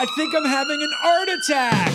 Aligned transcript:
I 0.00 0.06
think 0.06 0.34
I'm 0.34 0.46
having 0.46 0.82
an 0.82 0.90
art 1.04 1.28
attack. 1.28 1.92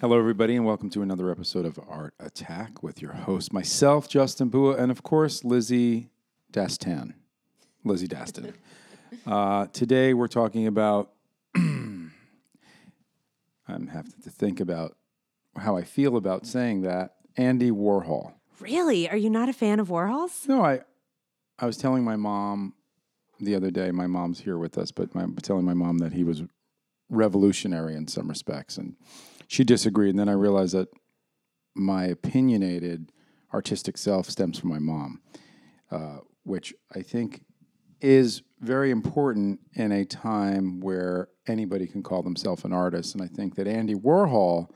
Hello, 0.00 0.16
everybody, 0.16 0.54
and 0.54 0.64
welcome 0.64 0.88
to 0.90 1.02
another 1.02 1.32
episode 1.32 1.64
of 1.64 1.80
Art 1.88 2.14
Attack 2.20 2.80
with 2.80 3.02
your 3.02 3.14
host, 3.14 3.52
myself, 3.52 4.08
Justin 4.08 4.50
Bua, 4.50 4.76
and 4.76 4.92
of 4.92 5.02
course, 5.02 5.42
Lizzie 5.42 6.10
Dastan. 6.52 7.14
Lizzie 7.82 8.06
Dastan. 8.06 8.54
uh, 9.26 9.66
today, 9.72 10.14
we're 10.14 10.28
talking 10.28 10.68
about. 10.68 11.10
I'm 11.56 12.12
having 13.66 14.12
to 14.22 14.30
think 14.30 14.60
about 14.60 14.96
how 15.56 15.76
I 15.76 15.82
feel 15.82 16.16
about 16.16 16.46
saying 16.46 16.82
that. 16.82 17.16
Andy 17.36 17.72
Warhol. 17.72 18.34
Really? 18.60 19.08
Are 19.08 19.16
you 19.16 19.30
not 19.30 19.48
a 19.48 19.52
fan 19.52 19.80
of 19.80 19.88
Warhol's? 19.88 20.46
No, 20.48 20.64
I, 20.64 20.80
I 21.58 21.66
was 21.66 21.76
telling 21.76 22.04
my 22.04 22.16
mom 22.16 22.74
the 23.40 23.54
other 23.54 23.70
day. 23.70 23.90
My 23.90 24.06
mom's 24.06 24.40
here 24.40 24.58
with 24.58 24.78
us, 24.78 24.90
but 24.90 25.10
I'm 25.14 25.34
telling 25.36 25.64
my 25.64 25.74
mom 25.74 25.98
that 25.98 26.12
he 26.12 26.24
was 26.24 26.42
revolutionary 27.10 27.94
in 27.94 28.06
some 28.08 28.28
respects, 28.28 28.76
and 28.78 28.96
she 29.48 29.64
disagreed. 29.64 30.10
And 30.10 30.18
then 30.18 30.28
I 30.28 30.32
realized 30.32 30.74
that 30.74 30.88
my 31.74 32.04
opinionated 32.04 33.10
artistic 33.52 33.98
self 33.98 34.30
stems 34.30 34.58
from 34.58 34.70
my 34.70 34.78
mom, 34.78 35.20
uh, 35.90 36.18
which 36.44 36.74
I 36.94 37.02
think 37.02 37.44
is 38.00 38.42
very 38.60 38.90
important 38.90 39.60
in 39.74 39.92
a 39.92 40.04
time 40.04 40.80
where 40.80 41.28
anybody 41.46 41.86
can 41.86 42.02
call 42.02 42.22
themselves 42.22 42.64
an 42.64 42.72
artist. 42.72 43.14
And 43.14 43.22
I 43.22 43.28
think 43.28 43.54
that 43.56 43.66
Andy 43.66 43.94
Warhol 43.94 44.68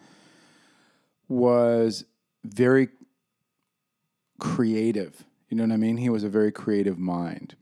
was 1.29 2.05
very 2.45 2.89
creative. 4.39 5.25
You 5.49 5.57
know 5.57 5.65
what 5.65 5.73
I 5.73 5.77
mean? 5.77 5.97
He 5.97 6.11
was 6.11 6.25
a 6.25 6.29
very 6.29 6.53
creative 6.53 6.99
mind. 6.99 7.57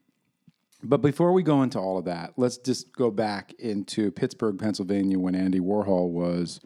But 0.83 1.02
before 1.02 1.33
we 1.33 1.42
go 1.42 1.62
into 1.62 1.78
all 1.78 1.98
of 1.98 2.05
that, 2.05 2.34
let's 2.36 2.58
just 2.58 2.94
go 2.94 3.10
back 3.10 3.52
into 3.58 4.10
Pittsburgh, 4.10 4.58
Pennsylvania, 4.58 5.18
when 5.18 5.34
Andy 5.34 5.60
Warhol 5.60 6.10
was 6.10 6.60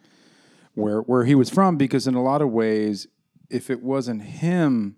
where 0.75 1.00
where 1.00 1.25
he 1.25 1.34
was 1.34 1.50
from, 1.50 1.77
because 1.77 2.06
in 2.06 2.14
a 2.14 2.22
lot 2.22 2.42
of 2.42 2.50
ways, 2.50 3.06
if 3.48 3.70
it 3.70 3.83
wasn't 3.83 4.22
him 4.22 4.97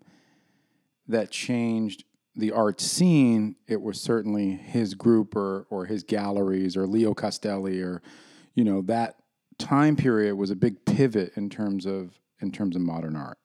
that 1.06 1.30
changed 1.30 2.04
the 2.34 2.52
art 2.52 2.80
scene, 2.80 3.56
it 3.68 3.82
was 3.82 4.00
certainly 4.00 4.52
his 4.52 4.94
group 4.94 5.36
or 5.36 5.66
or 5.70 5.86
his 5.86 6.02
galleries 6.02 6.76
or 6.76 6.86
Leo 6.86 7.14
Castelli 7.14 7.80
or 7.80 8.02
you 8.54 8.64
know 8.64 8.82
that 8.82 9.16
time 9.58 9.96
period 9.96 10.36
was 10.36 10.50
a 10.50 10.56
big 10.56 10.84
pivot 10.84 11.32
in 11.36 11.50
terms 11.50 11.86
of 11.86 12.18
in 12.40 12.50
terms 12.50 12.76
of 12.76 12.82
modern 12.82 13.16
art. 13.16 13.38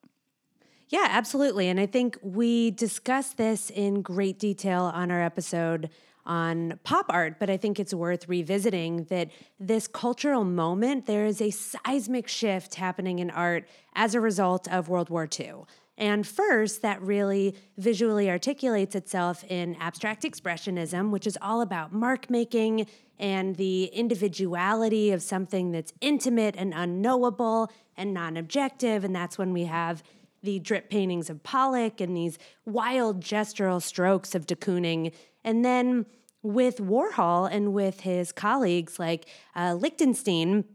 Yeah, 0.90 1.08
absolutely. 1.10 1.68
And 1.68 1.80
I 1.80 1.86
think 1.86 2.18
we 2.22 2.72
discussed 2.72 3.38
this 3.38 3.70
in 3.70 4.02
great 4.02 4.40
detail 4.40 4.84
on 4.84 5.12
our 5.12 5.22
episode 5.22 5.90
on 6.26 6.80
pop 6.84 7.06
art, 7.10 7.40
but 7.40 7.50
I 7.50 7.58
think 7.58 7.80
it's 7.80 7.94
worth 7.94 8.28
revisiting 8.28 9.06
that 9.06 9.30
this 9.60 9.88
cultural 9.88 10.44
moment, 10.44 11.06
there 11.06 11.26
is 11.26 11.42
a 11.42 11.52
seismic 11.52 12.28
shift 12.28 12.76
happening 12.76 13.20
in 13.20 13.30
art 13.30 13.68
as 13.96 14.14
a 14.14 14.22
result 14.22 14.68
of 14.68 14.90
World 14.90 15.10
War 15.10 15.28
II. 15.40 15.64
And 15.98 16.28
first, 16.28 16.82
that 16.84 17.02
really 17.02 17.56
visually 17.78 18.30
articulates 18.30 18.94
itself 18.94 19.44
in 19.46 19.76
abstract 19.80 20.24
expressionism, 20.24 21.10
which 21.10 21.26
is 21.26 21.38
all 21.42 21.62
about 21.62 21.92
mark 21.92 22.30
making 22.30 22.88
and 23.18 23.56
the 23.56 23.86
individuality 23.86 25.12
of 25.12 25.24
something 25.24 25.72
that's 25.72 25.92
intimate 26.02 26.56
and 26.56 26.74
unknowable 26.76 27.72
and 27.96 28.14
non 28.14 28.38
objective. 28.38 29.04
And 29.04 29.16
that's 29.16 29.40
when 29.40 29.54
we 29.54 29.64
have 29.64 30.04
the 30.44 30.60
drip 30.60 30.90
paintings 30.90 31.30
of 31.30 31.44
Pollock 31.44 32.02
and 32.02 32.16
these 32.16 32.38
wild 32.66 33.22
gestural 33.22 33.82
strokes 33.82 34.36
of 34.36 34.46
de 34.46 34.56
Kooning. 34.56 35.14
And 35.44 35.64
then 35.64 36.06
with 36.42 36.78
Warhol 36.78 37.50
and 37.52 37.74
with 37.74 38.02
his 38.02 38.32
colleagues 38.32 39.00
like 39.00 39.28
uh, 39.56 39.74
Lichtenstein, 39.74 40.66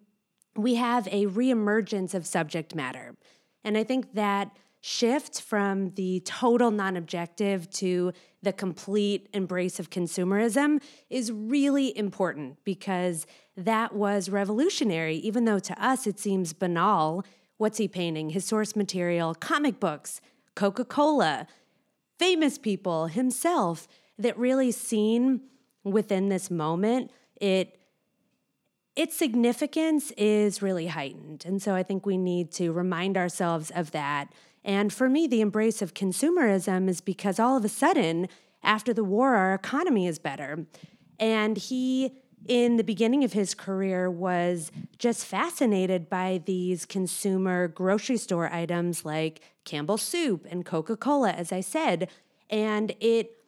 we 0.56 0.75
have 0.75 1.06
a 1.09 1.27
reemergence 1.27 2.15
of 2.15 2.27
subject 2.27 2.75
matter. 2.75 3.17
And 3.65 3.78
I 3.78 3.84
think 3.84 4.15
that 4.15 4.50
shift 4.83 5.41
from 5.41 5.91
the 5.91 6.21
total 6.21 6.71
non 6.71 6.97
objective 6.97 7.71
to 7.71 8.12
the 8.43 8.53
complete 8.53 9.29
embrace 9.33 9.79
of 9.79 9.89
consumerism 9.91 10.83
is 11.09 11.31
really 11.31 11.97
important 11.97 12.59
because 12.65 13.27
that 13.56 13.94
was 13.94 14.29
revolutionary, 14.29 15.17
even 15.17 15.44
though 15.44 15.61
to 15.61 15.84
us 15.84 16.06
it 16.06 16.19
seems 16.19 16.53
banal. 16.53 17.25
What's 17.62 17.78
he 17.78 17.87
painting? 17.87 18.31
His 18.31 18.45
source 18.45 18.75
material, 18.75 19.37
comic 19.37 19.78
books, 19.78 20.21
Coca 20.56 20.84
Cola, 20.84 21.47
famous 22.19 22.59
people, 22.59 23.06
himself, 23.06 23.87
that 24.19 24.37
really 24.37 24.73
seen 24.73 25.43
within 25.84 26.28
this 26.28 26.50
moment, 26.50 27.12
it 27.41 27.78
its 28.97 29.17
significance 29.17 30.11
is 30.17 30.61
really 30.61 30.89
heightened. 30.89 31.45
And 31.47 31.62
so 31.62 31.77
I 31.77 31.84
think 31.84 32.05
we 32.05 32.17
need 32.17 32.50
to 32.55 32.73
remind 32.73 33.17
ourselves 33.17 33.71
of 33.71 33.93
that. 33.93 34.33
And 34.65 34.93
for 34.93 35.09
me, 35.09 35.29
the 35.29 35.41
embrace 35.41 35.81
of 35.81 35.94
consumerism 35.94 36.89
is 36.89 37.00
because 37.00 37.39
all 37.39 37.56
of 37.56 37.65
a 37.65 37.69
sudden, 37.69 38.27
after 38.65 38.93
the 38.93 39.05
war, 39.05 39.37
our 39.37 39.55
economy 39.55 40.09
is 40.09 40.19
better. 40.19 40.67
And 41.21 41.56
he, 41.56 42.22
in 42.47 42.77
the 42.77 42.85
beginning 42.85 43.25
of 43.25 43.33
his 43.33 43.55
career, 43.55 44.11
was 44.11 44.71
just 44.99 45.25
fascinated 45.25 46.09
by 46.09 46.43
these 46.45 46.85
consumer 46.87 47.69
grocery 47.69 48.17
store 48.17 48.53
items 48.53 49.05
like 49.05 49.41
Campbell's 49.65 50.03
soup 50.03 50.47
and 50.51 50.65
Coca 50.65 50.97
Cola, 50.97 51.31
as 51.31 51.53
I 51.53 51.61
said. 51.61 52.09
And 52.51 52.95
it 53.01 53.39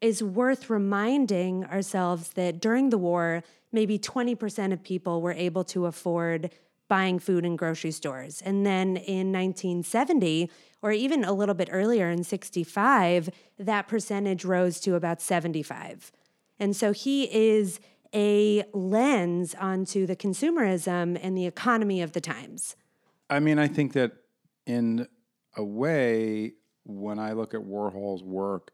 is 0.00 0.22
worth 0.22 0.70
reminding 0.70 1.64
ourselves 1.64 2.30
that 2.30 2.60
during 2.60 2.90
the 2.90 2.98
war, 2.98 3.42
maybe 3.72 3.98
20% 3.98 4.72
of 4.72 4.82
people 4.82 5.20
were 5.20 5.32
able 5.32 5.64
to 5.64 5.86
afford 5.86 6.50
buying 6.88 7.18
food 7.18 7.44
in 7.44 7.56
grocery 7.56 7.90
stores. 7.90 8.42
And 8.42 8.64
then 8.66 8.96
in 8.96 9.32
1970, 9.32 10.50
or 10.82 10.92
even 10.92 11.24
a 11.24 11.32
little 11.32 11.54
bit 11.54 11.68
earlier 11.72 12.10
in 12.10 12.22
65, 12.22 13.30
that 13.58 13.88
percentage 13.88 14.44
rose 14.44 14.78
to 14.80 14.94
about 14.94 15.22
75. 15.22 16.12
And 16.58 16.76
so 16.76 16.92
he 16.92 17.24
is 17.34 17.80
a 18.14 18.64
lens 18.72 19.54
onto 19.54 20.06
the 20.06 20.16
consumerism 20.16 21.18
and 21.20 21.36
the 21.36 21.46
economy 21.46 22.00
of 22.00 22.12
the 22.12 22.20
times. 22.20 22.76
I 23.28 23.40
mean, 23.40 23.58
I 23.58 23.68
think 23.68 23.94
that 23.94 24.12
in 24.66 25.08
a 25.56 25.64
way, 25.64 26.52
when 26.84 27.18
I 27.18 27.32
look 27.32 27.54
at 27.54 27.60
Warhol's 27.60 28.22
work, 28.22 28.72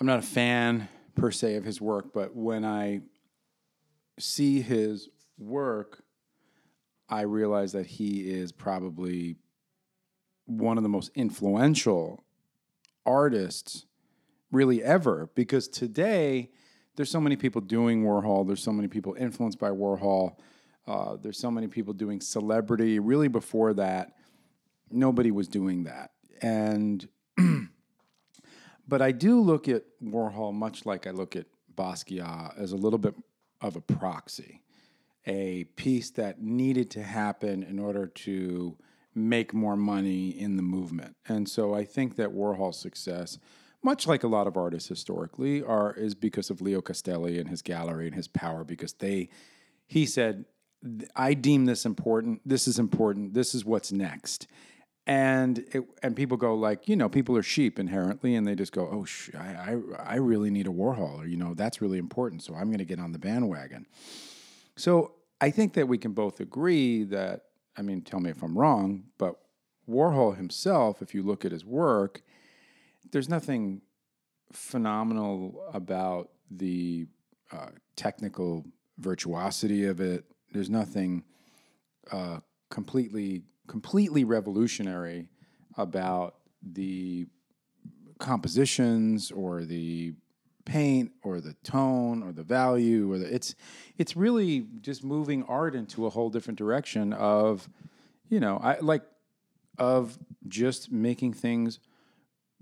I'm 0.00 0.06
not 0.06 0.18
a 0.18 0.22
fan 0.22 0.88
per 1.14 1.30
se 1.30 1.56
of 1.56 1.64
his 1.64 1.80
work, 1.80 2.12
but 2.12 2.36
when 2.36 2.64
I 2.64 3.00
see 4.18 4.60
his 4.60 5.08
work, 5.38 6.02
I 7.08 7.22
realize 7.22 7.72
that 7.72 7.86
he 7.86 8.30
is 8.30 8.52
probably 8.52 9.36
one 10.44 10.76
of 10.76 10.82
the 10.82 10.88
most 10.88 11.10
influential 11.14 12.24
artists 13.04 13.86
really 14.50 14.82
ever 14.82 15.30
because 15.34 15.68
today 15.68 16.50
there's 16.98 17.10
so 17.12 17.20
many 17.20 17.36
people 17.36 17.60
doing 17.60 18.02
Warhol, 18.02 18.44
there's 18.44 18.62
so 18.62 18.72
many 18.72 18.88
people 18.88 19.14
influenced 19.14 19.60
by 19.60 19.70
Warhol, 19.70 20.34
uh, 20.88 21.16
there's 21.22 21.38
so 21.38 21.48
many 21.48 21.68
people 21.68 21.94
doing 21.94 22.20
celebrity. 22.20 22.98
Really, 22.98 23.28
before 23.28 23.72
that, 23.74 24.16
nobody 24.90 25.30
was 25.30 25.46
doing 25.46 25.84
that. 25.84 26.10
And 26.42 27.08
but 28.88 29.00
I 29.00 29.12
do 29.12 29.40
look 29.40 29.68
at 29.68 29.84
Warhol 30.02 30.52
much 30.52 30.86
like 30.86 31.06
I 31.06 31.10
look 31.10 31.36
at 31.36 31.46
Basquiat 31.76 32.58
as 32.58 32.72
a 32.72 32.76
little 32.76 32.98
bit 32.98 33.14
of 33.60 33.76
a 33.76 33.80
proxy, 33.80 34.62
a 35.24 35.64
piece 35.76 36.10
that 36.10 36.42
needed 36.42 36.90
to 36.90 37.04
happen 37.04 37.62
in 37.62 37.78
order 37.78 38.08
to 38.08 38.76
make 39.14 39.54
more 39.54 39.76
money 39.76 40.30
in 40.30 40.56
the 40.56 40.62
movement. 40.64 41.14
And 41.28 41.48
so 41.48 41.74
I 41.74 41.84
think 41.84 42.16
that 42.16 42.30
Warhol's 42.30 42.80
success, 42.80 43.38
much 43.82 44.06
like 44.06 44.24
a 44.24 44.28
lot 44.28 44.46
of 44.46 44.56
artists 44.56 44.88
historically, 44.88 45.62
are 45.62 45.92
is 45.94 46.14
because 46.14 46.50
of 46.50 46.60
Leo 46.60 46.80
Castelli 46.80 47.38
and 47.38 47.48
his 47.48 47.62
gallery 47.62 48.06
and 48.06 48.14
his 48.14 48.28
power 48.28 48.64
because 48.64 48.94
they 48.94 49.28
he 49.86 50.06
said 50.06 50.44
I 51.16 51.34
deem 51.34 51.64
this 51.64 51.84
important. 51.84 52.40
This 52.46 52.68
is 52.68 52.78
important. 52.78 53.34
This 53.34 53.54
is 53.54 53.64
what's 53.64 53.90
next 53.90 54.46
and 55.08 55.64
it, 55.72 55.82
and 56.02 56.14
people 56.14 56.36
go 56.36 56.54
like 56.54 56.86
you 56.86 56.94
know 56.94 57.08
people 57.08 57.36
are 57.36 57.42
sheep 57.42 57.78
inherently 57.78 58.34
and 58.34 58.46
they 58.46 58.54
just 58.54 58.72
go 58.72 58.88
oh 58.92 59.04
sh- 59.06 59.30
I, 59.34 59.72
I 59.72 60.12
I 60.12 60.14
really 60.16 60.50
need 60.50 60.66
a 60.66 60.70
Warhol 60.70 61.20
or 61.20 61.26
you 61.26 61.38
know 61.38 61.54
that's 61.54 61.80
really 61.80 61.98
important 61.98 62.42
so 62.42 62.54
I'm 62.54 62.66
going 62.66 62.78
to 62.78 62.84
get 62.84 63.00
on 63.00 63.12
the 63.12 63.18
bandwagon. 63.18 63.86
So 64.76 65.14
I 65.40 65.50
think 65.50 65.72
that 65.72 65.88
we 65.88 65.98
can 65.98 66.12
both 66.12 66.40
agree 66.40 67.04
that 67.04 67.46
I 67.76 67.82
mean 67.82 68.02
tell 68.02 68.20
me 68.20 68.30
if 68.30 68.42
I'm 68.42 68.56
wrong 68.56 69.04
but 69.16 69.36
Warhol 69.88 70.36
himself 70.36 71.00
if 71.00 71.14
you 71.14 71.22
look 71.22 71.46
at 71.46 71.52
his 71.52 71.64
work 71.64 72.22
there's 73.10 73.28
nothing 73.28 73.82
phenomenal 74.52 75.62
about 75.72 76.30
the 76.50 77.06
uh, 77.52 77.68
technical 77.96 78.64
virtuosity 78.98 79.86
of 79.86 80.00
it. 80.00 80.24
There's 80.52 80.70
nothing 80.70 81.24
uh, 82.10 82.40
completely 82.70 83.42
completely 83.66 84.24
revolutionary 84.24 85.28
about 85.76 86.36
the 86.62 87.26
compositions 88.18 89.30
or 89.30 89.64
the 89.64 90.14
paint 90.64 91.12
or 91.22 91.40
the 91.40 91.54
tone 91.64 92.22
or 92.22 92.32
the 92.32 92.42
value 92.42 93.10
or 93.10 93.18
the 93.18 93.34
it's 93.34 93.54
it's 93.96 94.16
really 94.16 94.66
just 94.80 95.04
moving 95.04 95.42
art 95.44 95.74
into 95.74 96.06
a 96.06 96.10
whole 96.10 96.28
different 96.28 96.58
direction 96.58 97.12
of 97.12 97.68
you 98.28 98.40
know 98.40 98.58
I 98.62 98.78
like 98.80 99.02
of 99.78 100.18
just 100.46 100.90
making 100.90 101.32
things 101.34 101.78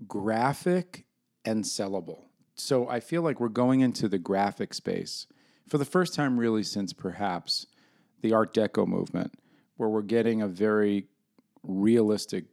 graphic 0.05 1.05
and 1.45 1.63
sellable. 1.63 2.25
So 2.55 2.87
I 2.89 2.99
feel 2.99 3.21
like 3.21 3.39
we're 3.39 3.49
going 3.49 3.81
into 3.81 4.07
the 4.07 4.19
graphic 4.19 4.73
space 4.73 5.27
for 5.67 5.77
the 5.77 5.85
first 5.85 6.13
time 6.13 6.39
really 6.39 6.63
since 6.63 6.93
perhaps 6.93 7.67
the 8.21 8.33
art 8.33 8.53
deco 8.53 8.87
movement 8.87 9.33
where 9.77 9.89
we're 9.89 10.01
getting 10.01 10.41
a 10.41 10.47
very 10.47 11.07
realistic 11.63 12.45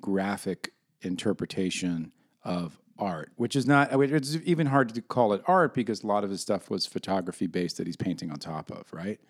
graphic 0.00 0.72
interpretation 1.00 2.12
of 2.44 2.78
art, 2.98 3.32
which 3.36 3.56
is 3.56 3.66
not, 3.66 3.88
it's 3.92 4.36
even 4.44 4.66
hard 4.66 4.94
to 4.94 5.00
call 5.00 5.32
it 5.32 5.42
art 5.46 5.74
because 5.74 6.02
a 6.02 6.06
lot 6.06 6.24
of 6.24 6.30
his 6.30 6.40
stuff 6.40 6.70
was 6.70 6.86
photography 6.86 7.46
based 7.46 7.76
that 7.78 7.86
he's 7.86 7.96
painting 7.96 8.30
on 8.30 8.38
top 8.38 8.70
of, 8.70 8.92
right? 8.92 9.20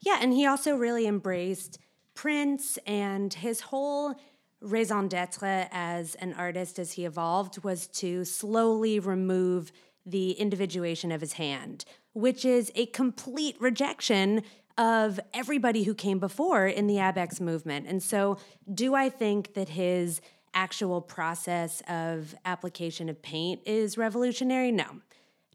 Yeah, 0.00 0.18
and 0.20 0.32
he 0.32 0.46
also 0.46 0.76
really 0.76 1.06
embraced 1.06 1.78
prints 2.14 2.78
and 2.86 3.32
his 3.32 3.60
whole 3.60 4.14
raison 4.60 5.08
d'etre 5.08 5.68
as 5.70 6.14
an 6.16 6.34
artist 6.34 6.78
as 6.78 6.92
he 6.92 7.04
evolved 7.04 7.62
was 7.62 7.86
to 7.86 8.24
slowly 8.24 8.98
remove 8.98 9.72
the 10.04 10.32
individuation 10.32 11.12
of 11.12 11.20
his 11.20 11.34
hand, 11.34 11.84
which 12.12 12.44
is 12.44 12.72
a 12.74 12.86
complete 12.86 13.56
rejection 13.60 14.42
of 14.76 15.18
everybody 15.34 15.82
who 15.82 15.94
came 15.94 16.18
before 16.18 16.66
in 16.66 16.86
the 16.86 16.96
ABEX 16.96 17.40
movement. 17.40 17.86
And 17.86 18.02
so, 18.02 18.38
do 18.72 18.94
I 18.94 19.08
think 19.08 19.54
that 19.54 19.70
his 19.70 20.20
actual 20.54 21.00
process 21.00 21.82
of 21.88 22.34
application 22.44 23.08
of 23.08 23.20
paint 23.20 23.60
is 23.66 23.98
revolutionary? 23.98 24.72
No. 24.72 24.86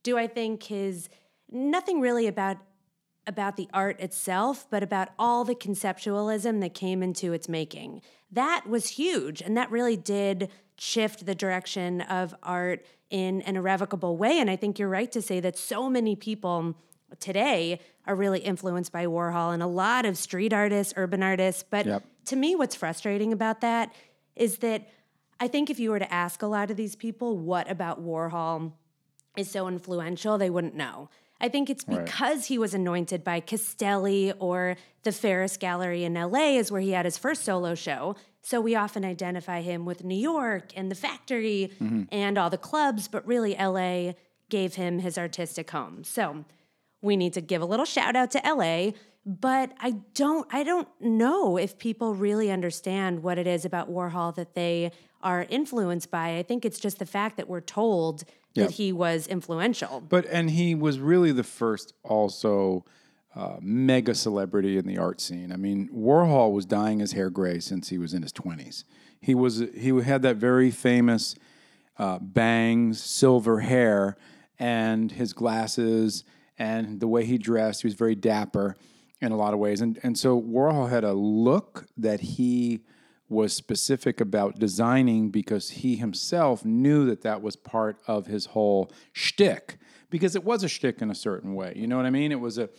Do 0.04 0.18
I 0.18 0.28
think 0.28 0.64
his 0.64 1.10
nothing 1.50 2.02
really 2.02 2.28
about 2.28 2.58
about 3.26 3.56
the 3.56 3.68
art 3.74 4.00
itself, 4.00 4.68
but 4.70 4.84
about 4.84 5.10
all 5.18 5.44
the 5.44 5.56
conceptualism 5.56 6.60
that 6.62 6.74
came 6.74 7.02
into 7.02 7.34
its 7.34 7.48
making. 7.48 8.02
That 8.32 8.66
was 8.68 8.90
huge, 8.90 9.42
and 9.42 9.56
that 9.56 9.72
really 9.72 9.96
did 9.96 10.50
shift 10.78 11.26
the 11.26 11.36
direction 11.36 12.02
of 12.02 12.36
art 12.44 12.86
in 13.10 13.42
an 13.44 13.56
irrevocable 13.56 14.18
way. 14.18 14.40
And 14.40 14.50
I 14.50 14.56
think 14.56 14.80
you're 14.80 14.90
right 14.90 15.12
to 15.12 15.22
say 15.22 15.40
that 15.40 15.58
so 15.58 15.90
many 15.90 16.16
people 16.16 16.76
today 17.20 17.80
are 18.06 18.16
really 18.16 18.40
influenced 18.40 18.92
by 18.92 19.06
Warhol 19.06 19.54
and 19.54 19.62
a 19.62 19.68
lot 19.68 20.06
of 20.06 20.18
street 20.18 20.52
artists, 20.52 20.94
urban 20.98 21.22
artists. 21.22 21.64
But 21.70 21.86
yep. 21.86 22.04
to 22.26 22.36
me, 22.36 22.56
what's 22.56 22.76
frustrating 22.76 23.32
about 23.32 23.62
that 23.62 23.94
is 24.36 24.58
that 24.58 24.90
I 25.40 25.48
think 25.48 25.70
if 25.70 25.80
you 25.80 25.92
were 25.92 26.00
to 26.00 26.14
ask 26.14 26.42
a 26.42 26.48
lot 26.48 26.72
of 26.72 26.78
these 26.78 26.96
people 26.96 27.38
what 27.38 27.70
about 27.70 28.04
Warhol 28.04 28.74
is 29.38 29.50
so 29.50 29.68
influential, 29.68 30.38
they 30.38 30.50
wouldn't 30.50 30.76
know. 30.76 31.10
I 31.44 31.50
think 31.50 31.70
it's 31.70 31.84
because 31.84 32.38
right. 32.38 32.46
he 32.46 32.58
was 32.58 32.74
anointed 32.74 33.22
by 33.22 33.42
Castelli 33.42 34.32
or 34.40 34.78
the 35.04 35.10
Ferus 35.10 35.60
Gallery 35.60 36.06
in 36.06 36.14
LA 36.14 36.58
is 36.58 36.72
where 36.72 36.80
he 36.80 36.92
had 36.92 37.04
his 37.04 37.18
first 37.18 37.44
solo 37.44 37.76
show. 37.76 38.16
So 38.44 38.62
we 38.62 38.76
often 38.76 39.04
identify 39.04 39.60
him 39.60 39.84
with 39.84 40.06
New 40.06 40.16
York 40.16 40.72
and 40.74 40.90
the 40.90 40.96
factory 40.96 41.70
mm-hmm. 41.82 42.04
and 42.14 42.38
all 42.38 42.50
the 42.50 42.58
clubs, 42.58 43.10
but 43.10 43.28
really 43.28 43.58
LA 43.60 44.14
gave 44.48 44.76
him 44.76 45.00
his 45.00 45.18
artistic 45.18 45.70
home. 45.72 46.06
So 46.06 46.46
we 47.02 47.18
need 47.18 47.34
to 47.34 47.42
give 47.42 47.62
a 47.62 47.66
little 47.66 47.86
shout 47.86 48.16
out 48.16 48.32
to 48.32 48.42
LA, 48.46 48.92
but 49.26 49.74
I 49.82 49.96
don't 50.14 50.48
I 50.50 50.64
don't 50.64 50.88
know 51.02 51.58
if 51.58 51.78
people 51.78 52.16
really 52.16 52.52
understand 52.52 53.22
what 53.22 53.38
it 53.38 53.48
is 53.48 53.66
about 53.66 53.92
Warhol 53.92 54.34
that 54.36 54.56
they 54.56 54.94
are 55.22 55.46
influenced 55.50 56.10
by. 56.10 56.38
I 56.38 56.44
think 56.44 56.64
it's 56.64 56.80
just 56.80 57.00
the 57.00 57.06
fact 57.06 57.36
that 57.36 57.50
we're 57.50 57.60
told 57.60 58.24
that 58.56 58.72
he 58.72 58.92
was 58.92 59.28
influential. 59.28 60.02
But 60.02 60.26
and 60.26 60.50
he 60.50 60.76
was 60.76 61.00
really 61.00 61.32
the 61.32 61.44
first 61.44 61.94
also 62.04 62.86
uh, 63.36 63.58
mega 63.62 64.14
celebrity 64.14 64.78
in 64.78 64.86
the 64.86 64.98
art 64.98 65.20
scene. 65.20 65.52
I 65.52 65.56
mean, 65.56 65.90
Warhol 65.94 66.52
was 66.52 66.66
dyeing 66.66 67.00
his 67.00 67.14
hair 67.14 67.30
gray 67.30 67.60
since 67.60 67.90
he 67.90 67.98
was 67.98 68.14
in 68.14 68.22
his 68.22 68.32
twenties. 68.32 68.86
He 69.20 69.36
was 69.36 69.64
he 69.76 69.90
had 70.02 70.22
that 70.22 70.38
very 70.38 70.70
famous 70.70 71.36
uh, 71.98 72.20
bangs, 72.20 73.02
silver 73.02 73.62
hair, 73.62 74.18
and 74.60 75.12
his 75.12 75.34
glasses, 75.34 76.24
and 76.58 77.00
the 77.00 77.08
way 77.08 77.26
he 77.26 77.38
dressed. 77.38 77.82
He 77.82 77.88
was 77.88 77.96
very 77.96 78.16
dapper 78.16 78.76
in 79.22 79.32
a 79.32 79.38
lot 79.38 79.54
of 79.54 79.60
ways, 79.60 79.82
and 79.82 80.00
and 80.04 80.18
so 80.18 80.40
Warhol 80.40 80.90
had 80.90 81.04
a 81.04 81.14
look 81.14 81.88
that 81.98 82.20
he 82.20 82.84
was 83.30 83.54
specific 83.54 84.22
about 84.22 84.60
designing 84.60 85.30
because 85.30 85.72
he 85.72 85.96
himself 85.96 86.64
knew 86.66 87.06
that 87.06 87.22
that 87.22 87.42
was 87.42 87.56
part 87.56 87.98
of 88.08 88.28
his 88.28 88.48
whole 88.48 88.92
shtick. 89.12 89.78
Because 90.10 90.36
it 90.36 90.44
was 90.44 90.64
a 90.64 90.70
shtick 90.70 91.02
in 91.02 91.10
a 91.10 91.16
certain 91.16 91.56
way. 91.56 91.74
You 91.76 91.88
know 91.88 91.98
what 91.98 92.06
I 92.06 92.12
mean? 92.12 92.32
It 92.32 92.40
was 92.40 92.58
a 92.60 92.70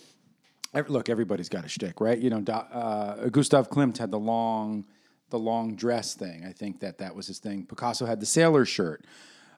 look. 0.86 1.08
Everybody's 1.08 1.48
got 1.48 1.64
a 1.64 1.68
shtick, 1.68 2.00
right? 2.00 2.18
You 2.18 2.30
know, 2.30 2.52
uh, 2.52 3.28
Gustav 3.28 3.70
Klimt 3.70 3.98
had 3.98 4.10
the 4.10 4.18
long, 4.18 4.86
the 5.30 5.38
long 5.38 5.74
dress 5.74 6.14
thing. 6.14 6.44
I 6.46 6.52
think 6.52 6.80
that 6.80 6.98
that 6.98 7.16
was 7.16 7.26
his 7.26 7.38
thing. 7.38 7.66
Picasso 7.66 8.06
had 8.06 8.20
the 8.20 8.26
sailor 8.26 8.64
shirt. 8.64 9.04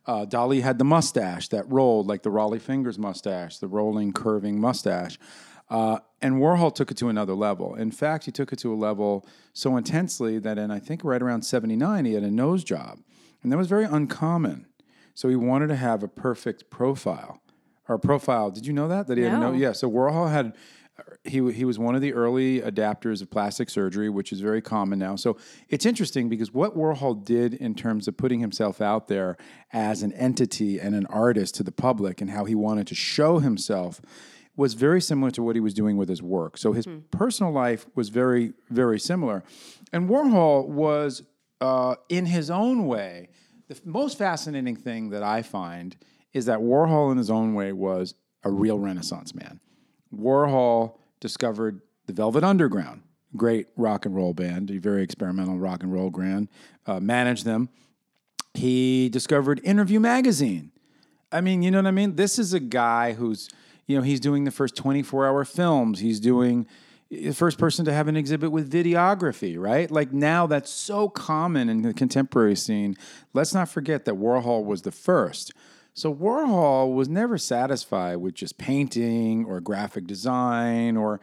Uh, 0.06 0.24
Dali 0.24 0.62
had 0.62 0.78
the 0.78 0.84
mustache 0.84 1.48
that 1.48 1.70
rolled 1.70 2.06
like 2.06 2.22
the 2.22 2.30
Rollie 2.30 2.60
Fingers 2.60 2.98
mustache, 2.98 3.58
the 3.58 3.66
rolling, 3.66 4.12
curving 4.12 4.60
mustache. 4.60 5.18
Uh, 5.68 5.98
and 6.22 6.36
Warhol 6.36 6.74
took 6.74 6.90
it 6.90 6.96
to 6.98 7.08
another 7.08 7.34
level. 7.34 7.74
In 7.74 7.90
fact, 7.90 8.24
he 8.24 8.32
took 8.32 8.52
it 8.52 8.58
to 8.60 8.72
a 8.72 8.76
level 8.76 9.26
so 9.52 9.76
intensely 9.76 10.38
that 10.38 10.58
in, 10.58 10.70
I 10.70 10.78
think, 10.78 11.04
right 11.04 11.20
around 11.20 11.42
79, 11.42 12.04
he 12.04 12.14
had 12.14 12.22
a 12.22 12.30
nose 12.30 12.64
job. 12.64 13.00
And 13.42 13.52
that 13.52 13.56
was 13.56 13.68
very 13.68 13.84
uncommon. 13.84 14.66
So 15.14 15.28
he 15.28 15.36
wanted 15.36 15.68
to 15.68 15.76
have 15.76 16.02
a 16.02 16.08
perfect 16.08 16.70
profile. 16.70 17.40
Or 17.88 17.98
profile. 17.98 18.50
Did 18.50 18.66
you 18.66 18.72
know 18.72 18.88
that? 18.88 19.06
That 19.06 19.16
he 19.16 19.24
no. 19.24 19.30
had 19.30 19.40
no. 19.40 19.52
Yeah. 19.52 19.72
So 19.72 19.88
Warhol 19.88 20.30
had 20.30 20.56
he 21.24 21.52
he 21.52 21.64
was 21.64 21.78
one 21.78 21.94
of 21.94 22.00
the 22.00 22.14
early 22.14 22.60
adapters 22.60 23.22
of 23.22 23.30
plastic 23.30 23.70
surgery, 23.70 24.08
which 24.08 24.32
is 24.32 24.40
very 24.40 24.60
common 24.60 24.98
now. 24.98 25.14
So 25.16 25.36
it's 25.68 25.86
interesting 25.86 26.28
because 26.28 26.52
what 26.52 26.76
Warhol 26.76 27.24
did 27.24 27.54
in 27.54 27.74
terms 27.74 28.08
of 28.08 28.16
putting 28.16 28.40
himself 28.40 28.80
out 28.80 29.08
there 29.08 29.36
as 29.72 30.02
an 30.02 30.12
entity 30.14 30.80
and 30.80 30.94
an 30.94 31.06
artist 31.06 31.54
to 31.56 31.62
the 31.62 31.72
public, 31.72 32.20
and 32.20 32.30
how 32.30 32.44
he 32.44 32.54
wanted 32.54 32.86
to 32.88 32.94
show 32.94 33.38
himself 33.38 34.00
was 34.56 34.74
very 34.74 35.00
similar 35.00 35.30
to 35.30 35.42
what 35.42 35.54
he 35.54 35.60
was 35.60 35.74
doing 35.74 35.96
with 35.96 36.08
his 36.08 36.22
work. 36.22 36.56
So 36.56 36.72
his 36.72 36.86
mm. 36.86 37.02
personal 37.10 37.52
life 37.52 37.86
was 37.94 38.08
very, 38.08 38.54
very 38.70 38.98
similar. 38.98 39.44
And 39.92 40.08
Warhol 40.08 40.66
was, 40.66 41.22
uh, 41.60 41.96
in 42.08 42.26
his 42.26 42.50
own 42.50 42.86
way, 42.86 43.28
the 43.68 43.78
most 43.84 44.16
fascinating 44.16 44.76
thing 44.76 45.10
that 45.10 45.22
I 45.22 45.42
find 45.42 45.96
is 46.32 46.46
that 46.46 46.60
Warhol, 46.60 47.12
in 47.12 47.18
his 47.18 47.30
own 47.30 47.54
way, 47.54 47.72
was 47.72 48.14
a 48.44 48.50
real 48.50 48.78
Renaissance 48.78 49.34
man. 49.34 49.60
Warhol 50.14 50.98
discovered 51.20 51.82
the 52.06 52.12
Velvet 52.12 52.44
Underground, 52.44 53.02
great 53.36 53.66
rock 53.76 54.06
and 54.06 54.14
roll 54.14 54.32
band, 54.32 54.70
a 54.70 54.78
very 54.78 55.02
experimental 55.02 55.58
rock 55.58 55.82
and 55.82 55.92
roll 55.92 56.10
band, 56.10 56.48
uh, 56.86 57.00
managed 57.00 57.44
them. 57.44 57.68
He 58.54 59.08
discovered 59.08 59.60
Interview 59.64 60.00
Magazine. 60.00 60.72
I 61.32 61.40
mean, 61.40 61.62
you 61.62 61.70
know 61.70 61.78
what 61.78 61.88
I 61.88 61.90
mean? 61.90 62.16
This 62.16 62.38
is 62.38 62.54
a 62.54 62.60
guy 62.60 63.12
who's 63.12 63.48
you 63.86 63.96
know, 63.96 64.02
he's 64.02 64.20
doing 64.20 64.44
the 64.44 64.50
first 64.50 64.76
24 64.76 65.26
hour 65.26 65.44
films. 65.44 66.00
He's 66.00 66.20
doing 66.20 66.66
the 67.08 67.32
first 67.32 67.58
person 67.58 67.84
to 67.84 67.92
have 67.92 68.08
an 68.08 68.16
exhibit 68.16 68.50
with 68.50 68.70
videography, 68.70 69.58
right? 69.58 69.90
Like 69.90 70.12
now 70.12 70.46
that's 70.46 70.70
so 70.70 71.08
common 71.08 71.68
in 71.68 71.82
the 71.82 71.94
contemporary 71.94 72.56
scene. 72.56 72.96
Let's 73.32 73.54
not 73.54 73.68
forget 73.68 74.04
that 74.06 74.14
Warhol 74.14 74.64
was 74.64 74.82
the 74.82 74.90
first. 74.90 75.52
So 75.94 76.12
Warhol 76.12 76.94
was 76.94 77.08
never 77.08 77.38
satisfied 77.38 78.16
with 78.16 78.34
just 78.34 78.58
painting 78.58 79.44
or 79.46 79.60
graphic 79.60 80.06
design 80.06 80.96
or 80.96 81.20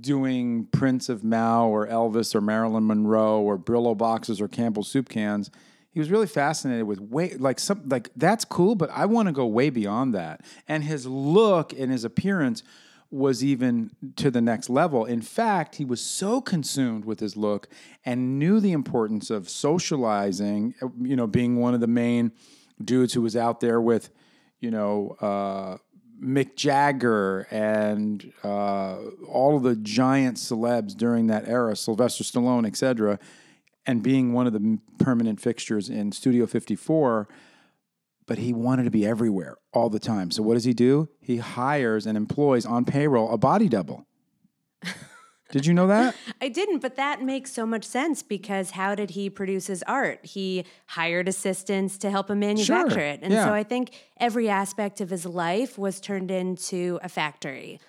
doing 0.00 0.66
prints 0.66 1.08
of 1.08 1.24
Mao 1.24 1.68
or 1.68 1.86
Elvis 1.86 2.34
or 2.34 2.40
Marilyn 2.40 2.86
Monroe 2.86 3.40
or 3.40 3.58
Brillo 3.58 3.96
boxes 3.96 4.40
or 4.40 4.48
Campbell 4.48 4.82
soup 4.82 5.08
cans 5.08 5.50
he 5.92 6.00
was 6.00 6.10
really 6.10 6.26
fascinated 6.26 6.86
with 6.86 7.00
way 7.00 7.34
like 7.36 7.60
some 7.60 7.86
like 7.86 8.10
that's 8.16 8.44
cool, 8.46 8.74
but 8.74 8.90
I 8.90 9.06
want 9.06 9.28
to 9.28 9.32
go 9.32 9.46
way 9.46 9.68
beyond 9.68 10.14
that. 10.14 10.40
And 10.66 10.82
his 10.82 11.06
look 11.06 11.72
and 11.72 11.92
his 11.92 12.04
appearance 12.04 12.62
was 13.10 13.44
even 13.44 13.90
to 14.16 14.30
the 14.30 14.40
next 14.40 14.70
level. 14.70 15.04
In 15.04 15.20
fact, 15.20 15.76
he 15.76 15.84
was 15.84 16.00
so 16.00 16.40
consumed 16.40 17.04
with 17.04 17.20
his 17.20 17.36
look 17.36 17.68
and 18.06 18.38
knew 18.38 18.58
the 18.58 18.72
importance 18.72 19.28
of 19.28 19.50
socializing, 19.50 20.74
you 21.02 21.14
know, 21.14 21.26
being 21.26 21.60
one 21.60 21.74
of 21.74 21.80
the 21.80 21.86
main 21.86 22.32
dudes 22.82 23.12
who 23.12 23.20
was 23.20 23.36
out 23.36 23.60
there 23.60 23.82
with, 23.82 24.08
you 24.60 24.70
know, 24.70 25.14
uh, 25.20 25.76
Mick 26.24 26.56
Jagger 26.56 27.46
and 27.50 28.32
uh, 28.42 28.96
all 29.28 29.58
of 29.58 29.62
the 29.62 29.76
giant 29.76 30.38
celebs 30.38 30.96
during 30.96 31.26
that 31.26 31.46
era, 31.46 31.76
Sylvester 31.76 32.24
Stallone, 32.24 32.66
etc 32.66 33.18
and 33.86 34.02
being 34.02 34.32
one 34.32 34.46
of 34.46 34.52
the 34.52 34.78
permanent 34.98 35.40
fixtures 35.40 35.88
in 35.88 36.12
Studio 36.12 36.46
54, 36.46 37.28
but 38.26 38.38
he 38.38 38.52
wanted 38.52 38.84
to 38.84 38.90
be 38.90 39.04
everywhere 39.04 39.56
all 39.72 39.90
the 39.90 39.98
time. 39.98 40.30
So 40.30 40.42
what 40.42 40.54
does 40.54 40.64
he 40.64 40.72
do? 40.72 41.08
He 41.20 41.38
hires 41.38 42.06
and 42.06 42.16
employs 42.16 42.64
on 42.64 42.84
payroll 42.84 43.30
a 43.32 43.38
body 43.38 43.68
double. 43.68 44.06
Did 45.52 45.66
you 45.66 45.74
know 45.74 45.86
that? 45.88 46.16
I 46.40 46.48
didn't, 46.48 46.78
but 46.78 46.96
that 46.96 47.22
makes 47.22 47.52
so 47.52 47.66
much 47.66 47.84
sense 47.84 48.22
because 48.22 48.70
how 48.70 48.94
did 48.94 49.10
he 49.10 49.28
produce 49.28 49.66
his 49.66 49.82
art? 49.82 50.24
He 50.24 50.64
hired 50.86 51.28
assistants 51.28 51.98
to 51.98 52.10
help 52.10 52.30
him 52.30 52.40
manufacture 52.40 52.94
Sure, 52.94 53.00
it. 53.00 53.20
And 53.22 53.34
yeah. 53.34 53.44
so 53.44 53.52
I 53.52 53.62
think 53.62 53.90
every 54.18 54.48
aspect 54.48 55.02
of 55.02 55.10
his 55.10 55.26
life 55.26 55.76
was 55.76 56.00
turned 56.00 56.30
into 56.30 56.98
a 57.02 57.08
factory. 57.10 57.80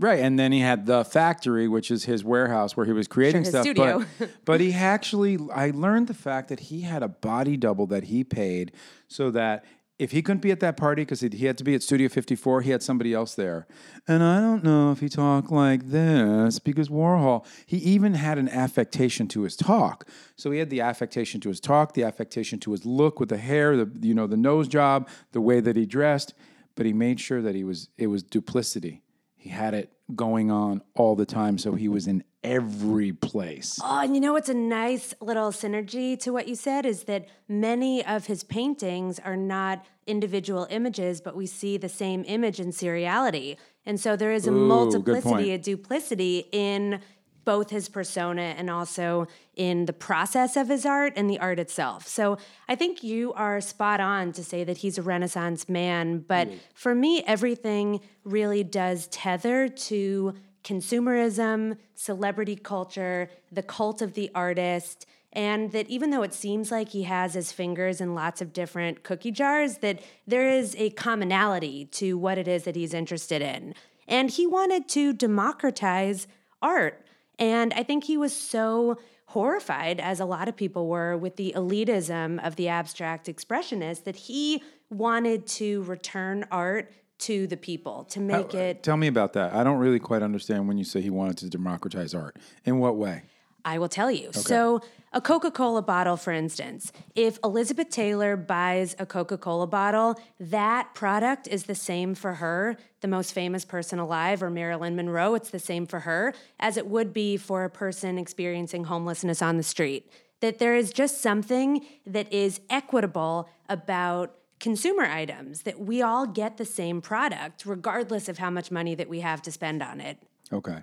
Right, 0.00 0.20
and 0.20 0.38
then 0.38 0.50
he 0.50 0.60
had 0.60 0.86
the 0.86 1.04
factory, 1.04 1.68
which 1.68 1.90
is 1.90 2.04
his 2.04 2.24
warehouse 2.24 2.74
where 2.74 2.86
he 2.86 2.92
was 2.92 3.06
creating 3.06 3.42
his 3.42 3.50
stuff. 3.50 3.64
studio. 3.64 4.06
But, 4.18 4.30
but 4.46 4.60
he 4.60 4.72
actually, 4.72 5.38
I 5.54 5.72
learned 5.72 6.06
the 6.06 6.14
fact 6.14 6.48
that 6.48 6.60
he 6.60 6.80
had 6.80 7.02
a 7.02 7.08
body 7.08 7.58
double 7.58 7.86
that 7.88 8.04
he 8.04 8.24
paid 8.24 8.72
so 9.08 9.30
that 9.32 9.62
if 9.98 10.12
he 10.12 10.22
couldn't 10.22 10.40
be 10.40 10.50
at 10.50 10.60
that 10.60 10.78
party 10.78 11.02
because 11.02 11.20
he 11.20 11.44
had 11.44 11.58
to 11.58 11.64
be 11.64 11.74
at 11.74 11.82
Studio 11.82 12.08
54, 12.08 12.62
he 12.62 12.70
had 12.70 12.82
somebody 12.82 13.12
else 13.12 13.34
there. 13.34 13.66
And 14.08 14.22
I 14.22 14.40
don't 14.40 14.64
know 14.64 14.90
if 14.90 15.00
he 15.00 15.10
talked 15.10 15.52
like 15.52 15.88
this 15.88 16.58
because 16.58 16.88
Warhol, 16.88 17.44
he 17.66 17.76
even 17.76 18.14
had 18.14 18.38
an 18.38 18.48
affectation 18.48 19.28
to 19.28 19.42
his 19.42 19.54
talk. 19.56 20.08
So 20.36 20.50
he 20.50 20.58
had 20.58 20.70
the 20.70 20.80
affectation 20.80 21.42
to 21.42 21.50
his 21.50 21.60
talk, 21.60 21.92
the 21.92 22.04
affectation 22.04 22.58
to 22.60 22.70
his 22.70 22.86
look 22.86 23.20
with 23.20 23.28
the 23.28 23.36
hair, 23.36 23.76
the 23.76 23.90
you 24.00 24.14
know 24.14 24.26
the 24.26 24.38
nose 24.38 24.66
job, 24.66 25.06
the 25.32 25.42
way 25.42 25.60
that 25.60 25.76
he 25.76 25.84
dressed. 25.84 26.32
But 26.74 26.86
he 26.86 26.94
made 26.94 27.20
sure 27.20 27.42
that 27.42 27.54
he 27.54 27.64
was 27.64 27.90
it 27.98 28.06
was 28.06 28.22
duplicity. 28.22 29.02
He 29.40 29.48
had 29.48 29.72
it 29.72 29.90
going 30.14 30.50
on 30.50 30.82
all 30.94 31.16
the 31.16 31.24
time, 31.24 31.56
so 31.56 31.74
he 31.74 31.88
was 31.88 32.06
in 32.06 32.24
every 32.44 33.10
place. 33.10 33.78
Oh, 33.82 34.00
and 34.00 34.14
you 34.14 34.20
know 34.20 34.34
what's 34.34 34.50
a 34.50 34.54
nice 34.54 35.14
little 35.18 35.50
synergy 35.50 36.18
to 36.20 36.30
what 36.30 36.46
you 36.46 36.54
said 36.54 36.84
is 36.84 37.04
that 37.04 37.26
many 37.48 38.04
of 38.04 38.26
his 38.26 38.44
paintings 38.44 39.18
are 39.18 39.36
not 39.36 39.84
individual 40.06 40.66
images, 40.68 41.22
but 41.22 41.34
we 41.34 41.46
see 41.46 41.78
the 41.78 41.88
same 41.88 42.22
image 42.26 42.60
in 42.60 42.68
seriality. 42.68 43.56
And 43.86 43.98
so 43.98 44.14
there 44.14 44.32
is 44.32 44.46
a 44.46 44.50
Ooh, 44.50 44.68
multiplicity, 44.68 45.52
a 45.52 45.58
duplicity 45.58 46.46
in 46.52 47.00
both 47.44 47.70
his 47.70 47.88
persona 47.88 48.54
and 48.56 48.70
also 48.70 49.26
in 49.56 49.86
the 49.86 49.92
process 49.92 50.56
of 50.56 50.68
his 50.68 50.86
art 50.86 51.12
and 51.16 51.28
the 51.28 51.38
art 51.38 51.58
itself. 51.58 52.06
So 52.06 52.38
I 52.68 52.74
think 52.74 53.02
you 53.02 53.32
are 53.34 53.60
spot 53.60 54.00
on 54.00 54.32
to 54.32 54.44
say 54.44 54.64
that 54.64 54.78
he's 54.78 54.98
a 54.98 55.02
Renaissance 55.02 55.68
man. 55.68 56.20
But 56.20 56.48
mm-hmm. 56.48 56.58
for 56.74 56.94
me, 56.94 57.22
everything 57.26 58.00
really 58.24 58.64
does 58.64 59.06
tether 59.08 59.68
to 59.68 60.34
consumerism, 60.64 61.76
celebrity 61.94 62.56
culture, 62.56 63.30
the 63.50 63.62
cult 63.62 64.02
of 64.02 64.14
the 64.14 64.30
artist. 64.34 65.06
And 65.32 65.70
that 65.72 65.88
even 65.88 66.10
though 66.10 66.22
it 66.22 66.34
seems 66.34 66.70
like 66.70 66.88
he 66.88 67.04
has 67.04 67.34
his 67.34 67.52
fingers 67.52 68.00
in 68.00 68.14
lots 68.14 68.42
of 68.42 68.52
different 68.52 69.04
cookie 69.04 69.30
jars, 69.30 69.78
that 69.78 70.02
there 70.26 70.48
is 70.48 70.74
a 70.76 70.90
commonality 70.90 71.84
to 71.92 72.18
what 72.18 72.36
it 72.36 72.48
is 72.48 72.64
that 72.64 72.76
he's 72.76 72.92
interested 72.92 73.40
in. 73.40 73.74
And 74.08 74.28
he 74.28 74.46
wanted 74.46 74.88
to 74.88 75.12
democratize 75.12 76.26
art. 76.60 77.06
And 77.40 77.72
I 77.72 77.82
think 77.82 78.04
he 78.04 78.16
was 78.16 78.36
so 78.36 78.98
horrified, 79.26 79.98
as 79.98 80.20
a 80.20 80.24
lot 80.24 80.48
of 80.48 80.56
people 80.56 80.86
were, 80.86 81.16
with 81.16 81.36
the 81.36 81.52
elitism 81.56 82.44
of 82.46 82.56
the 82.56 82.68
abstract 82.68 83.26
expressionists, 83.28 84.04
that 84.04 84.16
he 84.16 84.62
wanted 84.90 85.46
to 85.46 85.82
return 85.84 86.44
art 86.50 86.92
to 87.18 87.46
the 87.46 87.56
people, 87.56 88.04
to 88.04 88.20
make 88.20 88.54
it. 88.54 88.82
Tell 88.82 88.96
me 88.96 89.06
about 89.06 89.34
that. 89.34 89.54
I 89.54 89.62
don't 89.62 89.78
really 89.78 89.98
quite 89.98 90.22
understand 90.22 90.68
when 90.68 90.78
you 90.78 90.84
say 90.84 91.00
he 91.00 91.10
wanted 91.10 91.38
to 91.38 91.48
democratize 91.48 92.14
art. 92.14 92.36
In 92.64 92.78
what 92.78 92.96
way? 92.96 93.22
I 93.64 93.78
will 93.78 93.88
tell 93.88 94.10
you. 94.10 94.32
So, 94.32 94.80
a 95.12 95.20
Coca 95.20 95.50
Cola 95.50 95.82
bottle, 95.82 96.16
for 96.16 96.32
instance, 96.32 96.92
if 97.16 97.38
Elizabeth 97.42 97.90
Taylor 97.90 98.36
buys 98.36 98.94
a 98.98 99.06
Coca 99.06 99.36
Cola 99.36 99.66
bottle, 99.66 100.20
that 100.38 100.94
product 100.94 101.48
is 101.48 101.64
the 101.64 101.74
same 101.74 102.14
for 102.14 102.34
her, 102.34 102.76
the 103.00 103.08
most 103.08 103.32
famous 103.32 103.64
person 103.64 103.98
alive, 103.98 104.42
or 104.42 104.50
Marilyn 104.50 104.94
Monroe, 104.94 105.34
it's 105.34 105.50
the 105.50 105.58
same 105.58 105.86
for 105.86 106.00
her 106.00 106.32
as 106.60 106.76
it 106.76 106.86
would 106.86 107.12
be 107.12 107.36
for 107.36 107.64
a 107.64 107.70
person 107.70 108.18
experiencing 108.18 108.84
homelessness 108.84 109.42
on 109.42 109.56
the 109.56 109.62
street. 109.64 110.10
That 110.40 110.58
there 110.58 110.76
is 110.76 110.92
just 110.92 111.20
something 111.20 111.84
that 112.06 112.32
is 112.32 112.60
equitable 112.70 113.48
about 113.68 114.36
consumer 114.60 115.04
items, 115.04 115.62
that 115.62 115.80
we 115.80 116.02
all 116.02 116.26
get 116.26 116.56
the 116.56 116.64
same 116.64 117.00
product, 117.00 117.66
regardless 117.66 118.28
of 118.28 118.38
how 118.38 118.50
much 118.50 118.70
money 118.70 118.94
that 118.94 119.08
we 119.08 119.20
have 119.20 119.42
to 119.42 119.50
spend 119.50 119.82
on 119.82 120.00
it. 120.00 120.18
Okay. 120.52 120.82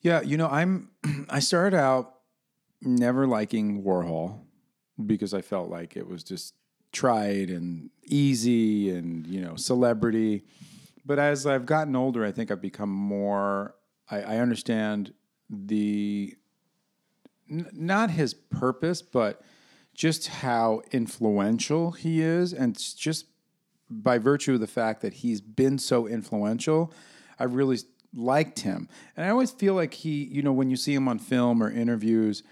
Yeah, 0.00 0.22
you 0.22 0.36
know, 0.36 0.48
I'm 0.48 0.90
I 1.28 1.38
started 1.38 1.76
out 1.76 2.15
never 2.82 3.26
liking 3.26 3.82
Warhol 3.82 4.40
because 5.04 5.34
I 5.34 5.42
felt 5.42 5.68
like 5.68 5.96
it 5.96 6.08
was 6.08 6.24
just 6.24 6.54
tried 6.92 7.50
and 7.50 7.90
easy 8.04 8.90
and, 8.90 9.26
you 9.26 9.40
know, 9.40 9.56
celebrity. 9.56 10.44
But 11.04 11.18
as 11.18 11.46
I've 11.46 11.66
gotten 11.66 11.94
older, 11.94 12.24
I 12.24 12.32
think 12.32 12.50
I've 12.50 12.60
become 12.60 12.90
more 12.90 13.74
I, 14.10 14.20
I 14.20 14.36
understand 14.38 15.12
the 15.50 16.34
n- 17.50 17.70
not 17.72 18.10
his 18.10 18.34
purpose, 18.34 19.02
but 19.02 19.42
just 19.94 20.28
how 20.28 20.82
influential 20.92 21.92
he 21.92 22.20
is 22.20 22.52
and 22.52 22.76
just 22.96 23.26
by 23.88 24.18
virtue 24.18 24.54
of 24.54 24.60
the 24.60 24.66
fact 24.66 25.00
that 25.02 25.14
he's 25.14 25.40
been 25.40 25.78
so 25.78 26.06
influential, 26.06 26.92
I've 27.38 27.54
really 27.54 27.78
liked 28.14 28.60
him. 28.60 28.88
And 29.16 29.24
I 29.24 29.30
always 29.30 29.50
feel 29.50 29.74
like 29.74 29.94
he, 29.94 30.24
you 30.24 30.42
know, 30.42 30.52
when 30.52 30.70
you 30.70 30.76
see 30.76 30.94
him 30.94 31.08
on 31.08 31.18
film 31.18 31.62
or 31.62 31.70
interviews, 31.70 32.42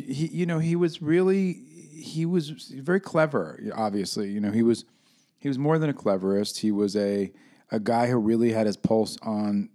he, 0.00 0.26
you 0.26 0.46
know, 0.46 0.58
he 0.58 0.76
was 0.76 1.02
really, 1.02 1.52
he 1.52 2.26
was 2.26 2.50
very 2.50 3.00
clever. 3.00 3.60
Obviously, 3.74 4.30
you 4.30 4.40
know, 4.40 4.50
he 4.50 4.62
was, 4.62 4.84
he 5.38 5.48
was 5.48 5.58
more 5.58 5.78
than 5.78 5.90
a 5.90 5.94
cleverist. 5.94 6.58
He 6.58 6.72
was 6.72 6.96
a, 6.96 7.32
a 7.70 7.80
guy 7.80 8.08
who 8.08 8.16
really 8.16 8.52
had 8.52 8.66
his 8.66 8.76
pulse 8.76 9.16
on, 9.22 9.68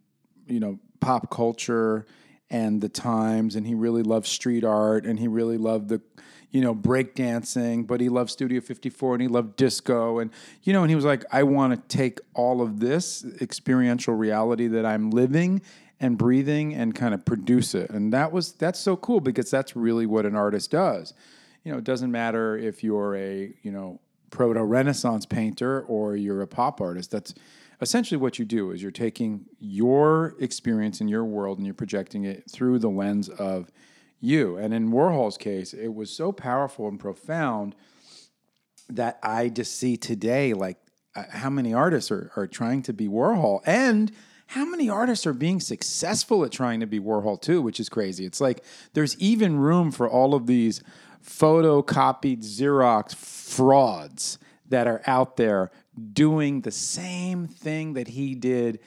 you 0.47 0.59
know, 0.59 0.79
pop 0.99 1.29
culture 1.29 2.05
and 2.49 2.81
the 2.81 2.89
times, 2.89 3.55
and 3.55 3.67
he 3.67 3.75
really 3.75 4.01
loved 4.01 4.25
street 4.25 4.63
art, 4.63 5.05
and 5.05 5.19
he 5.19 5.27
really 5.27 5.57
loved 5.57 5.89
the, 5.89 6.01
you 6.49 6.61
know, 6.61 6.73
breakdancing, 6.73 7.85
but 7.85 8.01
he 8.01 8.09
loved 8.09 8.31
Studio 8.31 8.59
54 8.59 9.15
and 9.15 9.21
he 9.21 9.27
loved 9.27 9.55
disco. 9.55 10.17
And, 10.17 10.31
you 10.63 10.73
know, 10.73 10.81
and 10.81 10.89
he 10.89 10.95
was 10.95 11.05
like, 11.05 11.23
I 11.31 11.43
want 11.43 11.73
to 11.73 11.97
take 11.97 12.19
all 12.33 12.61
of 12.61 12.79
this 12.79 13.23
experiential 13.39 14.15
reality 14.15 14.67
that 14.67 14.85
I'm 14.85 15.11
living 15.11 15.61
and 15.99 16.17
breathing 16.17 16.73
and 16.73 16.95
kind 16.95 17.13
of 17.13 17.25
produce 17.25 17.75
it. 17.75 17.89
And 17.89 18.13
that 18.13 18.31
was, 18.31 18.53
that's 18.53 18.79
so 18.79 18.95
cool 18.95 19.19
because 19.19 19.51
that's 19.51 19.75
really 19.75 20.05
what 20.05 20.25
an 20.25 20.35
artist 20.35 20.71
does. 20.71 21.13
You 21.63 21.71
know, 21.71 21.77
it 21.77 21.83
doesn't 21.83 22.11
matter 22.11 22.57
if 22.57 22.83
you're 22.83 23.15
a, 23.15 23.53
you 23.61 23.71
know, 23.71 23.99
proto 24.29 24.63
Renaissance 24.63 25.25
painter 25.25 25.81
or 25.81 26.15
you're 26.15 26.41
a 26.41 26.47
pop 26.47 26.79
artist. 26.79 27.11
That's 27.11 27.33
essentially 27.81 28.17
what 28.17 28.39
you 28.39 28.45
do 28.45 28.71
is 28.71 28.81
you're 28.81 28.91
taking 28.91 29.45
your 29.59 30.35
experience 30.39 31.01
in 31.01 31.07
your 31.07 31.25
world 31.25 31.57
and 31.57 31.67
you're 31.67 31.73
projecting 31.73 32.23
it 32.25 32.49
through 32.49 32.79
the 32.79 32.89
lens 32.89 33.29
of 33.29 33.71
you. 34.19 34.57
And 34.57 34.73
in 34.73 34.91
Warhol's 34.91 35.37
case, 35.37 35.73
it 35.73 35.93
was 35.93 36.11
so 36.11 36.31
powerful 36.31 36.87
and 36.87 36.99
profound 36.99 37.75
that 38.89 39.19
I 39.23 39.49
just 39.49 39.77
see 39.77 39.97
today, 39.97 40.53
like 40.53 40.77
uh, 41.15 41.23
how 41.29 41.49
many 41.49 41.73
artists 41.73 42.11
are, 42.11 42.31
are 42.35 42.47
trying 42.47 42.81
to 42.83 42.93
be 42.93 43.07
Warhol 43.07 43.61
and 43.65 44.11
how 44.53 44.65
many 44.65 44.89
artists 44.89 45.27
are 45.27 45.33
being 45.33 45.59
successful 45.59 46.43
at 46.43 46.51
trying 46.51 46.79
to 46.79 46.87
be 46.87 46.99
Warhol 46.99 47.39
too, 47.39 47.61
which 47.61 47.79
is 47.79 47.87
crazy. 47.87 48.25
It's 48.25 48.41
like 48.41 48.63
there's 48.93 49.15
even 49.19 49.57
room 49.57 49.91
for 49.91 50.09
all 50.09 50.33
of 50.33 50.47
these 50.47 50.81
photocopied 51.23 52.43
Xerox 52.43 53.15
frauds 53.15 54.39
that 54.67 54.87
are 54.87 55.01
out 55.05 55.37
there 55.37 55.69
doing 56.13 56.61
the 56.61 56.71
same 56.71 57.45
thing 57.47 57.93
that 57.93 58.07
he 58.07 58.33
did, 58.33 58.79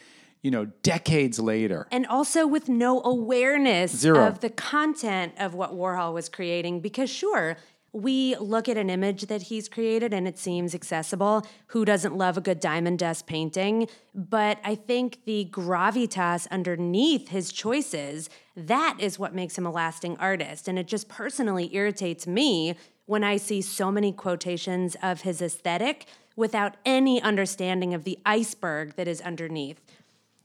you 0.42 0.50
know, 0.50 0.64
decades 0.82 1.38
later. 1.38 1.86
and 1.92 2.06
also 2.06 2.46
with 2.46 2.68
no 2.68 3.00
awareness 3.04 3.92
Zero. 3.92 4.26
of 4.26 4.40
the 4.40 4.50
content 4.50 5.32
of 5.38 5.54
what 5.54 5.72
Warhol 5.72 6.12
was 6.12 6.28
creating. 6.28 6.80
Because, 6.80 7.08
sure, 7.10 7.56
we 7.92 8.36
look 8.36 8.68
at 8.68 8.78
an 8.78 8.88
image 8.88 9.26
that 9.26 9.42
he's 9.42 9.68
created 9.68 10.14
and 10.14 10.26
it 10.26 10.38
seems 10.38 10.74
accessible. 10.74 11.46
Who 11.68 11.84
doesn't 11.84 12.16
love 12.16 12.38
a 12.38 12.40
good 12.40 12.58
diamond 12.58 12.98
dust 12.98 13.26
painting? 13.26 13.86
But 14.14 14.58
I 14.64 14.74
think 14.74 15.24
the 15.24 15.48
gravitas 15.50 16.48
underneath 16.50 17.28
his 17.28 17.52
choices, 17.52 18.30
that 18.56 18.96
is 18.98 19.18
what 19.18 19.34
makes 19.34 19.58
him 19.58 19.66
a 19.66 19.70
lasting 19.70 20.16
artist. 20.18 20.68
And 20.68 20.78
it 20.78 20.86
just 20.86 21.08
personally 21.08 21.74
irritates 21.74 22.26
me 22.26 22.76
when 23.04 23.24
I 23.24 23.36
see 23.36 23.60
so 23.60 23.90
many 23.90 24.12
quotations 24.12 24.96
of 25.02 25.22
his 25.22 25.42
aesthetic 25.42 26.06
without 26.34 26.76
any 26.86 27.20
understanding 27.20 27.92
of 27.92 28.04
the 28.04 28.18
iceberg 28.24 28.96
that 28.96 29.06
is 29.06 29.20
underneath. 29.20 29.80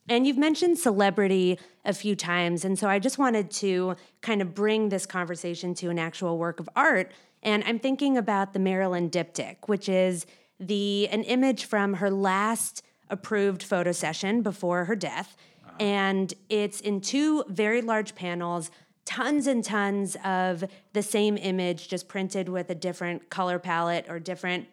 And 0.09 0.25
you've 0.25 0.37
mentioned 0.37 0.77
celebrity 0.77 1.59
a 1.85 1.93
few 1.93 2.15
times. 2.15 2.63
And 2.65 2.77
so 2.77 2.87
I 2.87 2.99
just 2.99 3.17
wanted 3.17 3.51
to 3.51 3.95
kind 4.21 4.41
of 4.41 4.55
bring 4.55 4.89
this 4.89 5.05
conversation 5.05 5.73
to 5.75 5.89
an 5.89 5.99
actual 5.99 6.37
work 6.37 6.59
of 6.59 6.69
art. 6.75 7.11
And 7.43 7.63
I'm 7.65 7.79
thinking 7.79 8.17
about 8.17 8.53
the 8.53 8.59
Marilyn 8.59 9.09
diptych, 9.09 9.57
which 9.67 9.89
is 9.89 10.25
the 10.59 11.07
an 11.09 11.23
image 11.23 11.65
from 11.65 11.95
her 11.95 12.09
last 12.09 12.83
approved 13.09 13.63
photo 13.63 13.91
session 13.91 14.41
before 14.41 14.85
her 14.85 14.95
death. 14.95 15.35
And 15.79 16.33
it's 16.49 16.81
in 16.81 17.01
two 17.01 17.43
very 17.47 17.81
large 17.81 18.15
panels, 18.15 18.71
tons 19.05 19.45
and 19.45 19.63
tons 19.63 20.17
of 20.23 20.63
the 20.93 21.03
same 21.03 21.37
image, 21.37 21.87
just 21.87 22.07
printed 22.07 22.49
with 22.49 22.69
a 22.71 22.75
different 22.75 23.29
color 23.29 23.59
palette 23.59 24.07
or 24.09 24.19
different 24.19 24.67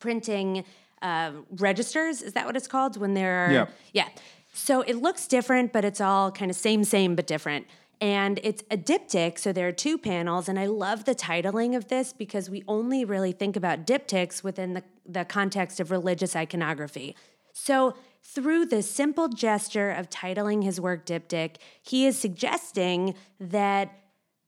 printing 0.00 0.64
uh, 1.02 1.32
registers. 1.58 2.22
Is 2.22 2.32
that 2.32 2.46
what 2.46 2.56
it's 2.56 2.66
called? 2.66 2.96
When 2.96 3.12
there 3.12 3.46
are 3.46 3.52
Yeah. 3.52 3.66
yeah. 3.92 4.08
So 4.52 4.82
it 4.82 4.96
looks 4.96 5.26
different, 5.26 5.72
but 5.72 5.84
it's 5.84 6.00
all 6.00 6.30
kind 6.30 6.50
of 6.50 6.56
same, 6.56 6.84
same, 6.84 7.14
but 7.14 7.26
different. 7.26 7.66
And 8.00 8.40
it's 8.42 8.62
a 8.70 8.76
diptych, 8.76 9.38
so 9.38 9.52
there 9.52 9.68
are 9.68 9.72
two 9.72 9.96
panels. 9.96 10.48
And 10.48 10.58
I 10.58 10.66
love 10.66 11.04
the 11.04 11.14
titling 11.14 11.76
of 11.76 11.88
this 11.88 12.12
because 12.12 12.50
we 12.50 12.64
only 12.66 13.04
really 13.04 13.32
think 13.32 13.56
about 13.56 13.86
diptychs 13.86 14.42
within 14.42 14.74
the, 14.74 14.82
the 15.06 15.24
context 15.24 15.80
of 15.80 15.90
religious 15.90 16.34
iconography. 16.34 17.16
So 17.52 17.94
through 18.22 18.66
this 18.66 18.90
simple 18.90 19.28
gesture 19.28 19.90
of 19.90 20.10
titling 20.10 20.64
his 20.64 20.80
work 20.80 21.06
diptych, 21.06 21.56
he 21.80 22.06
is 22.06 22.18
suggesting 22.18 23.14
that 23.38 24.01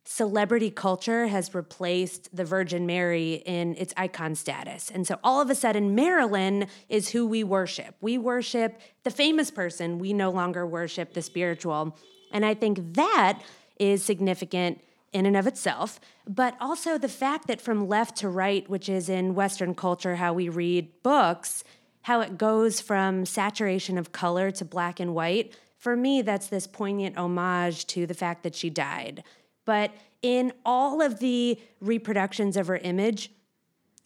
celebrity 0.05 0.71
culture 0.71 1.27
has 1.27 1.55
replaced 1.55 2.35
the 2.35 2.45
Virgin 2.45 2.87
Mary 2.87 3.43
in 3.47 3.75
its 3.77 3.95
icon 3.97 4.35
status. 4.35 4.91
And 4.91 5.07
so 5.07 5.19
all 5.25 5.41
of 5.41 5.49
a 5.49 5.55
sudden, 5.55 5.95
Marilyn 5.95 6.67
is 6.89 7.11
who 7.11 7.27
we 7.27 7.43
worship. 7.43 7.95
We 8.01 8.19
worship 8.19 8.81
the 9.03 9.11
famous 9.11 9.51
person, 9.51 9.99
we 9.99 10.13
no 10.13 10.31
longer 10.31 10.67
worship 10.67 11.15
the 11.15 11.23
spiritual. 11.23 11.97
And 12.31 12.45
I 12.45 12.55
think 12.55 12.95
that 12.95 13.41
is 13.79 14.05
significant 14.05 14.81
in 15.13 15.27
and 15.27 15.37
of 15.37 15.47
itself, 15.47 16.01
but 16.29 16.57
also 16.61 16.99
the 16.99 17.09
fact 17.09 17.47
that 17.47 17.61
from 17.61 17.89
left 17.89 18.17
to 18.17 18.29
right, 18.29 18.69
which 18.69 18.89
is 18.89 19.09
in 19.09 19.35
Western 19.35 19.75
culture, 19.75 20.17
how 20.17 20.33
we 20.33 20.49
read 20.49 20.91
books, 21.03 21.63
how 22.03 22.21
it 22.21 22.37
goes 22.37 22.81
from 22.81 23.25
saturation 23.25 23.97
of 23.97 24.13
color 24.13 24.51
to 24.51 24.65
black 24.65 25.01
and 25.01 25.15
white. 25.15 25.55
For 25.79 25.97
me, 25.97 26.21
that's 26.21 26.49
this 26.49 26.67
poignant 26.67 27.17
homage 27.17 27.87
to 27.89 28.07
the 28.07 28.15
fact 28.15 28.43
that 28.43 28.55
she 28.55 28.69
died. 28.69 29.23
But 29.65 29.93
in 30.23 30.53
all 30.65 31.01
of 31.01 31.19
the 31.19 31.59
reproductions 31.81 32.57
of 32.57 32.67
her 32.67 32.79
image, 32.79 33.31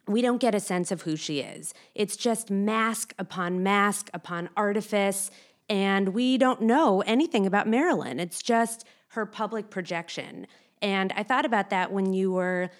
we 0.06 0.22
don't 0.22 0.40
get 0.40 0.54
a 0.54 0.60
sense 0.60 0.90
of 0.90 1.02
who 1.02 1.16
she 1.16 1.40
is. 1.40 1.74
It's 1.94 2.16
just 2.16 2.50
mask 2.50 3.14
upon 3.18 3.62
mask 3.62 4.10
upon 4.14 4.48
artifice, 4.56 5.30
and 5.68 6.10
we 6.10 6.38
don't 6.38 6.62
know 6.62 7.02
anything 7.02 7.46
about 7.46 7.68
Marilyn. 7.68 8.18
It's 8.18 8.42
just 8.42 8.86
her 9.08 9.26
public 9.26 9.70
projection. 9.70 10.46
And 10.80 11.12
I 11.14 11.22
thought 11.22 11.44
about 11.44 11.70
that 11.70 11.92
when 11.92 12.12
you 12.12 12.32
were 12.32 12.70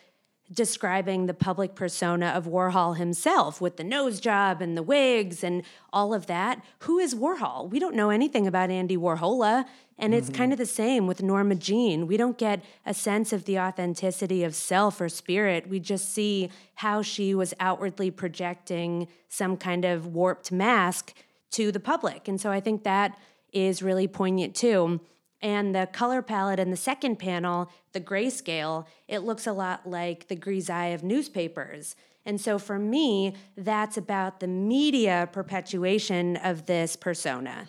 describing 0.52 1.26
the 1.26 1.35
public 1.35 1.75
persona 1.75 2.28
of 2.28 2.47
Warhol 2.47 2.97
himself 2.97 3.61
with 3.61 3.76
the 3.76 3.85
nose 3.85 4.19
job 4.21 4.62
and 4.62 4.76
the 4.76 4.83
wigs 4.83 5.45
and 5.45 5.62
all 5.93 6.14
of 6.14 6.26
that. 6.26 6.64
Who 6.81 6.99
is 6.99 7.14
Warhol? 7.14 7.69
We 7.69 7.78
don't 7.78 7.95
know 7.95 8.11
anything 8.11 8.47
about 8.47 8.71
Andy 8.71 8.97
Warhola. 8.97 9.67
And 10.00 10.14
it's 10.14 10.28
mm-hmm. 10.28 10.37
kind 10.37 10.52
of 10.52 10.59
the 10.59 10.67
same 10.67 11.09
with 11.09 11.23
Norma 11.23 11.57
Jean. 11.57 12.07
We 12.07 12.17
don't 12.17 12.38
get 12.38 12.64
a 12.87 12.95
sense 12.95 13.33
of 13.33 13.45
the 13.47 13.59
authenticity 13.59 14.45
of 14.45 14.55
self 14.55 15.00
or 15.00 15.09
spirit. 15.09 15.69
We 15.69 15.81
just 15.81 16.14
see 16.14 16.50
how 16.76 17.02
she 17.02 17.35
was 17.35 17.52
outwardly 17.59 18.12
projecting 18.12 19.09
some 19.28 19.57
kind 19.57 19.85
of 19.85 20.07
warped 20.07 20.52
mask 20.52 21.14
to 21.50 21.73
the 21.73 21.81
public. 21.81 22.28
And 22.28 22.40
so 22.40 22.52
I 22.52 22.61
think 22.61 22.85
that 22.85 23.19
is 23.52 23.83
really 23.83 24.07
poignant 24.07 24.55
too. 24.55 25.00
And 25.40 25.75
the 25.75 25.88
color 25.92 26.21
palette 26.23 26.59
in 26.59 26.71
the 26.71 26.76
second 26.76 27.18
panel, 27.18 27.71
the 27.92 28.00
grayscale, 28.00 28.87
it 29.07 29.21
looks 29.21 29.47
a 29.47 29.52
lot 29.52 29.88
like 29.88 30.28
the 30.28 30.37
grisaille 30.37 30.95
of 30.95 31.02
newspapers. 31.02 31.95
And 32.26 32.40
so 32.40 32.59
for 32.59 32.78
me, 32.78 33.35
that's 33.57 33.97
about 33.97 34.40
the 34.40 34.49
media 34.49 35.28
perpetuation 35.33 36.37
of 36.37 36.66
this 36.66 36.97
persona. 36.97 37.66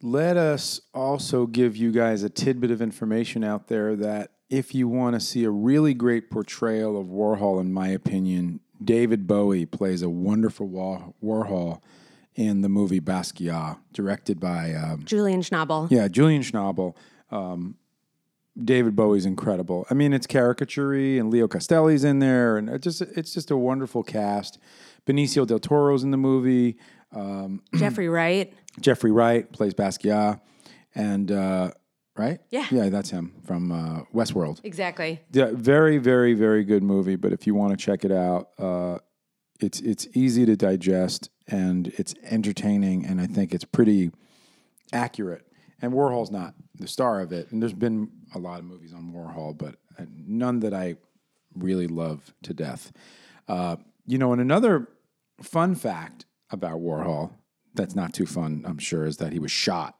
Let 0.00 0.36
us 0.36 0.80
also 0.94 1.46
give 1.46 1.76
you 1.76 1.90
guys 1.90 2.22
a 2.22 2.30
tidbit 2.30 2.70
of 2.70 2.80
information 2.80 3.42
out 3.42 3.66
there 3.66 3.96
that 3.96 4.30
if 4.48 4.74
you 4.74 4.86
want 4.86 5.14
to 5.14 5.20
see 5.20 5.44
a 5.44 5.50
really 5.50 5.92
great 5.92 6.30
portrayal 6.30 6.98
of 7.00 7.08
Warhol, 7.08 7.60
in 7.60 7.72
my 7.72 7.88
opinion, 7.88 8.60
David 8.82 9.26
Bowie 9.26 9.66
plays 9.66 10.02
a 10.02 10.08
wonderful 10.08 10.68
Warhol 10.68 11.80
in 12.38 12.60
the 12.60 12.68
movie 12.68 13.00
Basquiat, 13.00 13.78
directed 13.92 14.38
by 14.38 14.72
um, 14.72 15.02
Julian 15.04 15.40
Schnabel. 15.40 15.90
Yeah, 15.90 16.06
Julian 16.06 16.42
Schnabel. 16.42 16.94
Um, 17.32 17.74
David 18.56 18.94
Bowie's 18.94 19.26
incredible. 19.26 19.84
I 19.90 19.94
mean, 19.94 20.12
it's 20.12 20.26
caricaturey, 20.26 21.18
and 21.18 21.30
Leo 21.30 21.48
Castelli's 21.48 22.04
in 22.04 22.20
there, 22.20 22.56
and 22.56 22.68
it 22.68 22.80
just 22.80 23.02
it's 23.02 23.34
just 23.34 23.50
a 23.50 23.56
wonderful 23.56 24.04
cast. 24.04 24.58
Benicio 25.04 25.48
del 25.48 25.58
Toro's 25.58 26.04
in 26.04 26.12
the 26.12 26.16
movie. 26.16 26.78
Um, 27.12 27.60
Jeffrey 27.74 28.08
Wright. 28.08 28.54
Jeffrey 28.80 29.10
Wright 29.10 29.50
plays 29.52 29.74
Basquiat, 29.74 30.40
and 30.94 31.32
uh, 31.32 31.72
right? 32.16 32.38
Yeah, 32.50 32.66
yeah, 32.70 32.88
that's 32.88 33.10
him 33.10 33.34
from 33.44 33.72
uh, 33.72 34.02
Westworld. 34.14 34.60
Exactly. 34.62 35.20
Yeah, 35.32 35.50
very, 35.52 35.98
very, 35.98 36.34
very 36.34 36.62
good 36.62 36.84
movie. 36.84 37.16
But 37.16 37.32
if 37.32 37.48
you 37.48 37.56
want 37.56 37.76
to 37.76 37.84
check 37.84 38.04
it 38.04 38.12
out, 38.12 38.50
uh, 38.60 38.98
it's 39.60 39.80
it's 39.80 40.06
easy 40.14 40.46
to 40.46 40.56
digest 40.56 41.30
and 41.46 41.88
it's 41.96 42.14
entertaining, 42.22 43.04
and 43.04 43.20
I 43.20 43.26
think 43.26 43.54
it's 43.54 43.64
pretty 43.64 44.10
accurate. 44.92 45.46
And 45.80 45.92
Warhol's 45.92 46.30
not 46.30 46.54
the 46.74 46.88
star 46.88 47.20
of 47.20 47.32
it, 47.32 47.50
and 47.50 47.62
there's 47.62 47.72
been 47.72 48.10
a 48.34 48.38
lot 48.38 48.58
of 48.58 48.64
movies 48.64 48.92
on 48.92 49.12
Warhol, 49.12 49.56
but 49.56 49.76
uh, 49.98 50.04
none 50.26 50.60
that 50.60 50.74
I 50.74 50.96
really 51.54 51.86
love 51.86 52.34
to 52.42 52.52
death. 52.52 52.92
Uh, 53.46 53.76
you 54.06 54.18
know, 54.18 54.32
and 54.32 54.40
another 54.40 54.88
fun 55.40 55.74
fact 55.74 56.26
about 56.50 56.80
Warhol 56.80 57.30
that's 57.74 57.94
not 57.94 58.12
too 58.12 58.26
fun, 58.26 58.64
I'm 58.66 58.78
sure, 58.78 59.04
is 59.04 59.18
that 59.18 59.32
he 59.32 59.38
was 59.38 59.52
shot. 59.52 59.94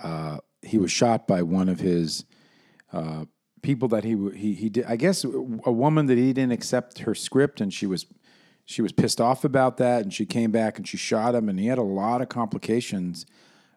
Uh, 0.00 0.38
he 0.62 0.78
was 0.78 0.92
shot 0.92 1.26
by 1.26 1.42
one 1.42 1.68
of 1.68 1.80
his 1.80 2.24
uh, 2.92 3.24
people 3.62 3.88
that 3.88 4.04
he 4.04 4.16
he 4.34 4.54
he 4.54 4.68
did. 4.68 4.84
I 4.86 4.96
guess 4.96 5.24
a 5.24 5.28
woman 5.28 6.06
that 6.06 6.16
he 6.16 6.32
didn't 6.32 6.52
accept 6.52 7.00
her 7.00 7.14
script, 7.14 7.60
and 7.60 7.72
she 7.72 7.86
was 7.86 8.06
she 8.64 8.82
was 8.82 8.92
pissed 8.92 9.20
off 9.20 9.44
about 9.44 9.76
that, 9.78 10.02
and 10.02 10.12
she 10.12 10.26
came 10.26 10.50
back 10.50 10.78
and 10.78 10.86
she 10.86 10.96
shot 10.96 11.34
him, 11.34 11.48
and 11.48 11.58
he 11.58 11.66
had 11.66 11.78
a 11.78 11.82
lot 11.82 12.20
of 12.20 12.28
complications 12.28 13.26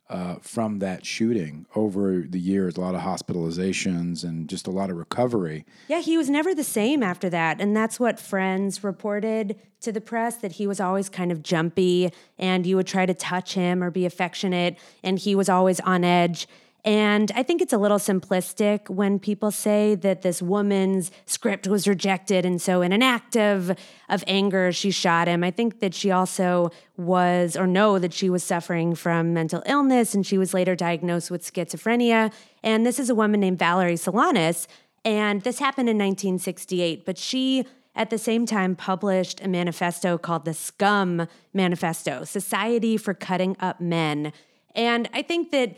uh, 0.10 0.36
from 0.42 0.80
that 0.80 1.06
shooting 1.06 1.66
over 1.76 2.22
the 2.22 2.40
years, 2.40 2.78
a 2.78 2.82
lot 2.82 2.96
of 2.96 3.02
hospitalizations 3.02 4.24
and 4.24 4.48
just 4.48 4.66
a 4.66 4.72
lot 4.72 4.90
of 4.90 4.96
recovery. 4.96 5.66
Yeah, 5.90 6.00
he 6.00 6.18
was 6.18 6.30
never 6.30 6.56
the 6.56 6.64
same 6.64 7.04
after 7.04 7.30
that, 7.30 7.60
and 7.60 7.76
that's 7.76 8.00
what 8.00 8.20
friends 8.20 8.84
reported 8.84 9.60
to 9.82 9.92
the 9.92 10.02
press 10.02 10.38
that 10.38 10.54
he 10.54 10.66
was 10.66 10.80
always 10.80 11.10
kind 11.10 11.32
of 11.32 11.44
jumpy, 11.44 12.12
and 12.38 12.66
you 12.66 12.78
would 12.78 12.88
try 12.88 13.06
to 13.06 13.14
touch 13.14 13.54
him 13.54 13.84
or 13.84 13.92
be 13.92 14.06
affectionate, 14.06 14.78
and 15.04 15.20
he 15.20 15.36
was 15.36 15.50
always 15.50 15.80
on 15.82 16.04
edge. 16.04 16.48
And 16.88 17.34
I 17.36 17.44
think 17.44 17.62
it's 17.62 17.74
a 17.74 17.78
little 17.78 17.98
simplistic 17.98 18.90
when 18.90 19.20
people 19.20 19.52
say 19.52 19.94
that 19.96 20.22
this 20.22 20.42
woman's 20.42 21.12
script 21.26 21.68
was 21.68 21.86
rejected. 21.86 22.46
And 22.46 22.62
so, 22.62 22.82
in 22.82 22.94
an 22.94 23.04
act 23.04 23.36
of, 23.36 23.78
of 24.08 24.24
anger, 24.26 24.72
she 24.72 24.92
shot 24.92 25.28
him. 25.28 25.44
I 25.44 25.52
think 25.52 25.82
that 25.82 25.94
she 25.94 26.12
also 26.12 26.72
was, 26.96 27.58
or 27.58 27.68
know 27.68 28.00
that 28.00 28.14
she 28.14 28.30
was 28.30 28.42
suffering 28.42 28.96
from 28.96 29.34
mental 29.34 29.62
illness 29.66 30.16
and 30.16 30.26
she 30.26 30.38
was 30.38 30.54
later 30.54 30.78
diagnosed 30.78 31.30
with 31.30 31.44
schizophrenia. 31.44 32.32
And 32.64 32.86
this 32.86 33.00
is 33.00 33.10
a 33.10 33.16
woman 33.16 33.42
named 33.42 33.60
Valerie 33.60 33.96
Solanas. 33.96 34.66
And 35.04 35.42
this 35.42 35.60
happened 35.60 35.90
in 35.90 35.98
1968. 35.98 37.06
But 37.06 37.18
she 37.18 37.66
at 37.96 38.10
the 38.10 38.18
same 38.18 38.46
time 38.46 38.78
published 38.78 39.44
a 39.44 39.50
manifesto 39.50 40.18
called 40.18 40.46
the 40.46 40.54
Scum 40.54 41.28
Manifesto 41.54 42.24
Society 42.24 42.96
for 42.96 43.14
Cutting 43.14 43.58
Up 43.60 43.82
Men. 43.82 44.32
And 44.74 45.10
I 45.12 45.24
think 45.24 45.52
that 45.52 45.76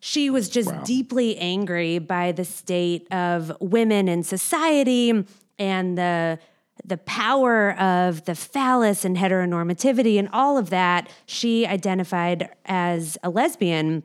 she 0.00 0.30
was 0.30 0.48
just 0.48 0.70
wow. 0.70 0.82
deeply 0.84 1.36
angry 1.38 1.98
by 1.98 2.32
the 2.32 2.44
state 2.44 3.12
of 3.12 3.52
women 3.60 4.08
in 4.08 4.22
society 4.22 5.24
and 5.58 5.98
the 5.98 6.38
the 6.84 6.96
power 6.96 7.72
of 7.72 8.24
the 8.24 8.34
phallus 8.36 9.04
and 9.04 9.16
heteronormativity 9.16 10.16
and 10.18 10.28
all 10.32 10.56
of 10.56 10.70
that. 10.70 11.10
She 11.26 11.66
identified 11.66 12.50
as 12.66 13.18
a 13.24 13.30
lesbian. 13.30 14.04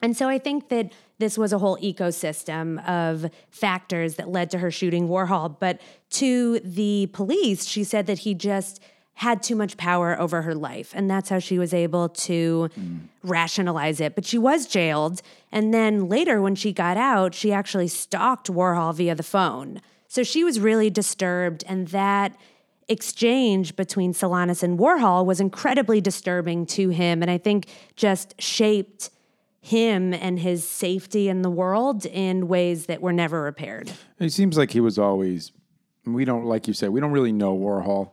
And 0.00 0.16
so 0.16 0.28
I 0.28 0.38
think 0.38 0.68
that 0.68 0.92
this 1.18 1.36
was 1.36 1.52
a 1.52 1.58
whole 1.58 1.76
ecosystem 1.78 2.84
of 2.88 3.30
factors 3.50 4.16
that 4.16 4.28
led 4.28 4.50
to 4.50 4.58
her 4.58 4.70
shooting 4.70 5.08
Warhol. 5.08 5.56
But 5.58 5.80
to 6.10 6.60
the 6.60 7.08
police, 7.12 7.66
she 7.66 7.84
said 7.84 8.06
that 8.06 8.20
he 8.20 8.34
just 8.34 8.80
had 9.14 9.42
too 9.42 9.54
much 9.54 9.76
power 9.76 10.18
over 10.18 10.42
her 10.42 10.54
life. 10.54 10.92
And 10.94 11.10
that's 11.10 11.28
how 11.28 11.38
she 11.38 11.58
was 11.58 11.72
able 11.74 12.08
to 12.08 12.70
mm. 12.78 13.00
rationalize 13.22 14.00
it. 14.00 14.14
But 14.14 14.24
she 14.24 14.38
was 14.38 14.66
jailed. 14.66 15.22
And 15.52 15.72
then 15.72 16.08
later, 16.08 16.40
when 16.40 16.54
she 16.54 16.72
got 16.72 16.96
out, 16.96 17.34
she 17.34 17.52
actually 17.52 17.88
stalked 17.88 18.48
Warhol 18.48 18.94
via 18.94 19.14
the 19.14 19.22
phone. 19.22 19.80
So 20.08 20.22
she 20.22 20.44
was 20.44 20.58
really 20.58 20.90
disturbed. 20.90 21.62
And 21.68 21.88
that 21.88 22.36
exchange 22.88 23.76
between 23.76 24.12
Solanas 24.12 24.62
and 24.62 24.78
Warhol 24.78 25.24
was 25.24 25.40
incredibly 25.40 26.00
disturbing 26.00 26.66
to 26.66 26.88
him. 26.88 27.22
And 27.22 27.30
I 27.30 27.38
think 27.38 27.68
just 27.96 28.40
shaped 28.40 29.10
him 29.60 30.12
and 30.12 30.40
his 30.40 30.68
safety 30.68 31.28
in 31.28 31.42
the 31.42 31.50
world 31.50 32.04
in 32.06 32.48
ways 32.48 32.86
that 32.86 33.00
were 33.00 33.12
never 33.12 33.42
repaired. 33.42 33.92
It 34.18 34.30
seems 34.30 34.58
like 34.58 34.72
he 34.72 34.80
was 34.80 34.98
always, 34.98 35.52
we 36.04 36.24
don't, 36.24 36.44
like 36.44 36.66
you 36.66 36.74
said, 36.74 36.90
we 36.90 37.00
don't 37.00 37.12
really 37.12 37.30
know 37.30 37.56
Warhol. 37.56 38.10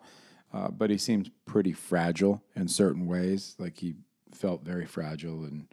Uh, 0.51 0.69
but 0.69 0.89
he 0.89 0.97
seems 0.97 1.29
pretty 1.45 1.73
fragile 1.73 2.43
in 2.55 2.67
certain 2.67 3.05
ways. 3.05 3.55
Like 3.59 3.77
he 3.77 3.95
felt 4.33 4.63
very 4.63 4.85
fragile 4.85 5.43
and 5.43 5.67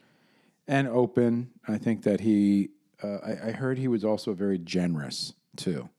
and 0.68 0.88
open. 0.88 1.50
I 1.66 1.78
think 1.78 2.02
that 2.02 2.20
he. 2.20 2.70
Uh, 3.02 3.18
I, 3.18 3.48
I, 3.48 3.52
heard 3.52 3.76
he 3.76 3.88
was 3.88 4.06
also 4.06 4.32
very 4.32 4.56
generous 4.56 5.34
too. 5.54 5.90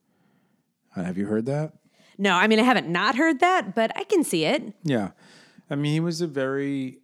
Uh, 0.96 1.04
have 1.04 1.16
you 1.16 1.26
heard 1.26 1.46
that? 1.46 1.74
No, 2.18 2.34
I 2.34 2.48
mean 2.48 2.58
I 2.58 2.64
haven't 2.64 2.88
not 2.88 3.14
heard 3.14 3.38
that, 3.38 3.74
but 3.74 3.96
I 3.96 4.02
can 4.02 4.24
see 4.24 4.44
it. 4.44 4.74
Yeah, 4.82 5.10
I 5.70 5.76
mean 5.76 5.92
he 5.92 6.00
was 6.00 6.20
a 6.20 6.26
very 6.26 6.98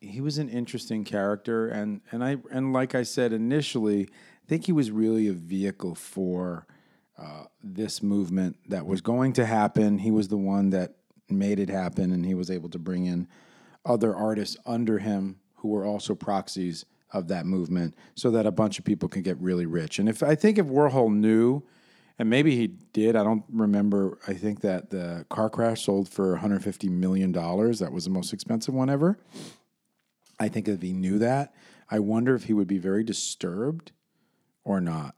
he 0.00 0.20
was 0.20 0.38
an 0.38 0.48
interesting 0.48 1.04
character, 1.04 1.68
and 1.68 2.00
and 2.10 2.24
I 2.24 2.38
and 2.50 2.72
like 2.72 2.94
I 2.94 3.02
said 3.02 3.32
initially, 3.32 4.04
I 4.04 4.48
think 4.48 4.66
he 4.66 4.72
was 4.72 4.90
really 4.90 5.26
a 5.28 5.32
vehicle 5.32 5.94
for 5.94 6.66
uh, 7.18 7.44
this 7.62 8.02
movement 8.02 8.56
that 8.68 8.86
was 8.86 9.00
going 9.00 9.32
to 9.34 9.46
happen. 9.46 9.98
He 9.98 10.10
was 10.10 10.28
the 10.28 10.36
one 10.36 10.70
that 10.70 10.94
made 11.28 11.60
it 11.60 11.68
happen, 11.68 12.12
and 12.12 12.24
he 12.24 12.34
was 12.34 12.50
able 12.50 12.68
to 12.70 12.78
bring 12.78 13.06
in 13.06 13.28
other 13.84 14.14
artists 14.14 14.56
under 14.66 14.98
him 14.98 15.36
who 15.56 15.68
were 15.68 15.84
also 15.84 16.14
proxies 16.14 16.84
of 17.12 17.28
that 17.28 17.44
movement, 17.44 17.94
so 18.14 18.30
that 18.30 18.46
a 18.46 18.50
bunch 18.50 18.78
of 18.78 18.84
people 18.84 19.08
could 19.08 19.24
get 19.24 19.36
really 19.38 19.66
rich. 19.66 19.98
And 19.98 20.08
if 20.08 20.22
I 20.22 20.34
think 20.34 20.58
if 20.58 20.66
Warhol 20.66 21.12
knew 21.12 21.62
and 22.18 22.30
maybe 22.30 22.56
he 22.56 22.68
did. 22.68 23.16
I 23.16 23.24
don't 23.24 23.44
remember. 23.50 24.18
I 24.28 24.34
think 24.34 24.60
that 24.60 24.90
the 24.90 25.26
car 25.28 25.50
crash 25.50 25.84
sold 25.84 26.08
for 26.08 26.30
150 26.32 26.88
million 26.88 27.32
dollars. 27.32 27.78
That 27.78 27.92
was 27.92 28.04
the 28.04 28.10
most 28.10 28.32
expensive 28.32 28.74
one 28.74 28.90
ever. 28.90 29.18
I 30.38 30.48
think 30.48 30.68
if 30.68 30.82
he 30.82 30.92
knew 30.92 31.18
that, 31.18 31.54
I 31.90 31.98
wonder 31.98 32.34
if 32.34 32.44
he 32.44 32.52
would 32.52 32.68
be 32.68 32.78
very 32.78 33.04
disturbed 33.04 33.92
or 34.64 34.80
not. 34.80 35.14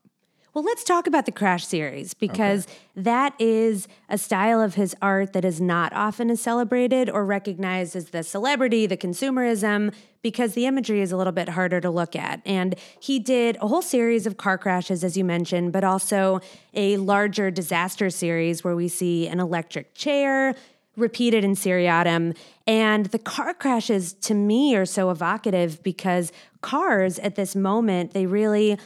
Well, 0.54 0.62
let's 0.62 0.84
talk 0.84 1.08
about 1.08 1.26
the 1.26 1.32
Crash 1.32 1.66
series 1.66 2.14
because 2.14 2.68
that 2.94 3.34
is 3.40 3.88
a 4.08 4.16
style 4.16 4.60
of 4.60 4.76
his 4.76 4.94
art 5.02 5.32
that 5.32 5.44
is 5.44 5.60
not 5.60 5.92
often 5.92 6.30
as 6.30 6.40
celebrated 6.40 7.10
or 7.10 7.24
recognized 7.24 7.96
as 7.96 8.10
the 8.10 8.22
celebrity, 8.22 8.86
the 8.86 8.96
consumerism, 8.96 9.92
because 10.22 10.54
the 10.54 10.66
imagery 10.66 11.00
is 11.00 11.10
a 11.10 11.16
little 11.16 11.32
bit 11.32 11.48
harder 11.48 11.80
to 11.80 11.90
look 11.90 12.14
at. 12.14 12.40
And 12.46 12.76
he 13.00 13.18
did 13.18 13.56
a 13.60 13.66
whole 13.66 13.82
series 13.82 14.28
of 14.28 14.36
car 14.36 14.56
crashes, 14.56 15.02
as 15.02 15.16
you 15.16 15.24
mentioned, 15.24 15.72
but 15.72 15.82
also 15.82 16.40
a 16.72 16.98
larger 16.98 17.50
disaster 17.50 18.08
series 18.08 18.62
where 18.62 18.76
we 18.76 18.86
see 18.86 19.26
an 19.26 19.40
electric 19.40 19.92
chair, 19.96 20.54
repeated 20.96 21.42
in 21.42 21.56
seriatim. 21.56 22.32
And 22.64 23.06
the 23.06 23.18
car 23.18 23.54
crashes 23.54 24.12
to 24.12 24.34
me 24.34 24.76
are 24.76 24.86
so 24.86 25.10
evocative 25.10 25.82
because 25.82 26.30
cars 26.60 27.18
at 27.18 27.34
this 27.34 27.56
moment, 27.56 28.12
they 28.12 28.26
really 28.26 28.78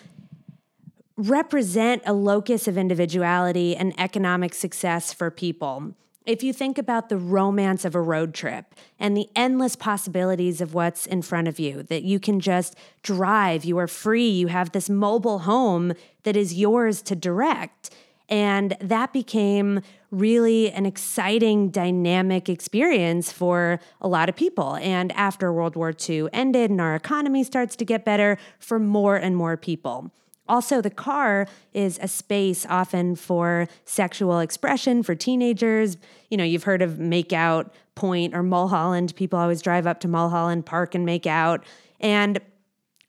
represent 1.18 2.00
a 2.06 2.12
locus 2.12 2.68
of 2.68 2.78
individuality 2.78 3.74
and 3.74 3.92
economic 3.98 4.54
success 4.54 5.12
for 5.12 5.32
people. 5.32 5.94
If 6.24 6.44
you 6.44 6.52
think 6.52 6.78
about 6.78 7.08
the 7.08 7.16
romance 7.16 7.84
of 7.84 7.96
a 7.96 8.00
road 8.00 8.34
trip 8.34 8.74
and 9.00 9.16
the 9.16 9.28
endless 9.34 9.74
possibilities 9.74 10.60
of 10.60 10.74
what's 10.74 11.06
in 11.06 11.22
front 11.22 11.48
of 11.48 11.58
you, 11.58 11.82
that 11.84 12.04
you 12.04 12.20
can 12.20 12.38
just 12.38 12.76
drive, 13.02 13.64
you 13.64 13.78
are 13.78 13.88
free, 13.88 14.28
you 14.28 14.46
have 14.46 14.70
this 14.70 14.88
mobile 14.88 15.40
home 15.40 15.92
that 16.22 16.36
is 16.36 16.54
yours 16.54 17.02
to 17.02 17.16
direct. 17.16 17.90
And 18.28 18.76
that 18.80 19.12
became 19.12 19.80
really 20.12 20.70
an 20.70 20.86
exciting, 20.86 21.70
dynamic 21.70 22.48
experience 22.48 23.32
for 23.32 23.80
a 24.00 24.06
lot 24.06 24.28
of 24.28 24.36
people. 24.36 24.76
And 24.76 25.10
after 25.12 25.52
World 25.52 25.74
War 25.74 25.92
II 26.08 26.28
ended 26.32 26.70
and 26.70 26.80
our 26.80 26.94
economy 26.94 27.42
starts 27.42 27.74
to 27.76 27.84
get 27.84 28.04
better, 28.04 28.38
for 28.60 28.78
more 28.78 29.16
and 29.16 29.34
more 29.34 29.56
people. 29.56 30.12
Also, 30.48 30.80
the 30.80 30.90
car 30.90 31.46
is 31.72 31.98
a 32.02 32.08
space 32.08 32.64
often 32.68 33.14
for 33.16 33.68
sexual 33.84 34.40
expression 34.40 35.02
for 35.02 35.14
teenagers. 35.14 35.96
You 36.30 36.36
know, 36.36 36.44
you've 36.44 36.64
heard 36.64 36.82
of 36.82 36.98
make 36.98 37.32
out 37.32 37.72
point 37.94 38.34
or 38.34 38.42
Mulholland. 38.42 39.14
People 39.16 39.38
always 39.38 39.60
drive 39.60 39.86
up 39.86 40.00
to 40.00 40.08
Mulholland 40.08 40.64
Park 40.66 40.94
and 40.94 41.04
make 41.04 41.26
out. 41.26 41.64
And 42.00 42.38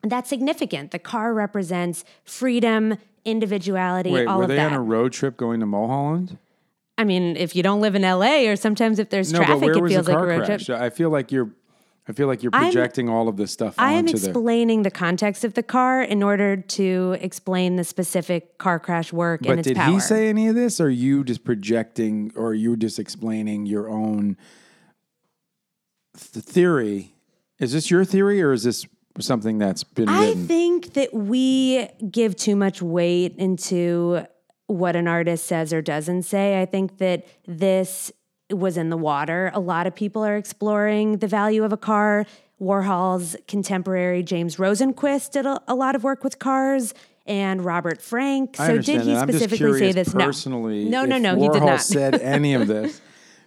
that's 0.03 0.29
significant. 0.29 0.91
The 0.91 0.99
car 0.99 1.33
represents 1.33 2.03
freedom, 2.23 2.97
individuality, 3.25 4.11
Wait, 4.11 4.27
all 4.27 4.37
were 4.37 4.43
of 4.43 4.49
they 4.49 4.55
that. 4.55 4.71
on 4.71 4.73
a 4.73 4.81
road 4.81 5.13
trip 5.13 5.37
going 5.37 5.59
to 5.59 5.65
Mulholland? 5.65 6.37
I 6.97 7.05
mean, 7.05 7.37
if 7.37 7.55
you 7.55 7.63
don't 7.63 7.79
live 7.79 7.95
in 7.95 8.01
LA 8.01 8.49
or 8.49 8.55
sometimes 8.57 8.99
if 8.99 9.09
there's 9.09 9.31
No, 9.31 9.39
traffic, 9.39 9.69
it 9.69 9.87
feels 9.87 10.07
like 10.07 10.17
a 10.17 10.25
road 10.25 10.45
crash? 10.45 10.65
trip. 10.65 10.81
I 10.81 10.89
feel 10.89 11.09
like 11.09 11.31
you're, 11.31 11.49
I 12.07 12.11
feel 12.11 12.25
like 12.27 12.41
you're 12.41 12.53
I'm- 12.55 12.65
projecting 12.65 13.07
all 13.07 13.27
of 13.27 13.37
this 13.37 13.51
stuff 13.51 13.75
I 13.77 13.91
am 13.93 13.99
onto 14.07 14.17
the. 14.17 14.27
explaining 14.29 14.81
the 14.81 14.89
context 14.91 15.43
of 15.43 15.53
the 15.53 15.61
car 15.61 16.01
in 16.01 16.23
order 16.23 16.57
to 16.57 17.17
explain 17.21 17.75
the 17.75 17.83
specific 17.83 18.57
car 18.57 18.79
crash 18.79 19.13
work 19.13 19.41
and 19.41 19.47
But 19.49 19.59
its 19.59 19.67
did 19.67 19.77
power. 19.77 19.91
he 19.93 19.99
say 19.99 20.27
any 20.29 20.47
of 20.47 20.55
this, 20.55 20.79
or 20.81 20.85
are 20.85 20.89
you 20.89 21.23
just 21.23 21.43
projecting, 21.43 22.31
or 22.35 22.47
are 22.47 22.53
you 22.55 22.75
just 22.77 22.97
explaining 22.97 23.67
your 23.67 23.89
own 23.89 24.37
th- 26.17 26.43
theory? 26.45 27.13
Is 27.59 27.73
this 27.73 27.91
your 27.91 28.05
theory, 28.05 28.41
or 28.41 28.53
is 28.53 28.63
this 28.63 28.85
something 29.19 29.57
that's 29.57 29.83
been 29.83 30.09
I 30.09 30.29
written? 30.29 30.47
think 30.47 30.93
that 30.93 31.13
we 31.13 31.87
give 32.09 32.35
too 32.35 32.55
much 32.55 32.81
weight 32.81 33.35
into 33.37 34.25
what 34.67 34.95
an 34.95 35.07
artist 35.07 35.45
says 35.45 35.73
or 35.73 35.81
doesn't 35.81 36.23
say. 36.23 36.61
I 36.61 36.65
think 36.65 36.99
that 36.99 37.25
this 37.47 38.11
was 38.51 38.77
in 38.77 38.89
the 38.89 38.97
water. 38.97 39.51
A 39.53 39.59
lot 39.59 39.87
of 39.87 39.95
people 39.95 40.23
are 40.25 40.35
exploring 40.35 41.17
the 41.17 41.27
value 41.27 41.63
of 41.63 41.73
a 41.73 41.77
car. 41.77 42.25
Warhol's 42.61 43.37
contemporary 43.47 44.21
James 44.21 44.57
Rosenquist 44.57 45.31
did 45.31 45.45
a, 45.45 45.61
a 45.67 45.75
lot 45.75 45.95
of 45.95 46.03
work 46.03 46.23
with 46.23 46.39
cars 46.39 46.93
and 47.25 47.63
Robert 47.63 48.01
Frank. 48.01 48.57
So 48.57 48.79
did 48.79 49.01
he 49.01 49.13
that. 49.13 49.29
Specifically 49.29 49.79
say 49.79 49.91
this? 49.91 50.11
personally. 50.11 50.85
No. 50.85 51.05
No, 51.05 51.17
no, 51.17 51.35
no, 51.35 51.41
he 51.41 51.47
did 51.47 51.61
Warhol 51.61 51.67
not. 51.67 51.81
said 51.81 52.15
any 52.21 52.53
of 52.53 52.67
this. 52.67 52.99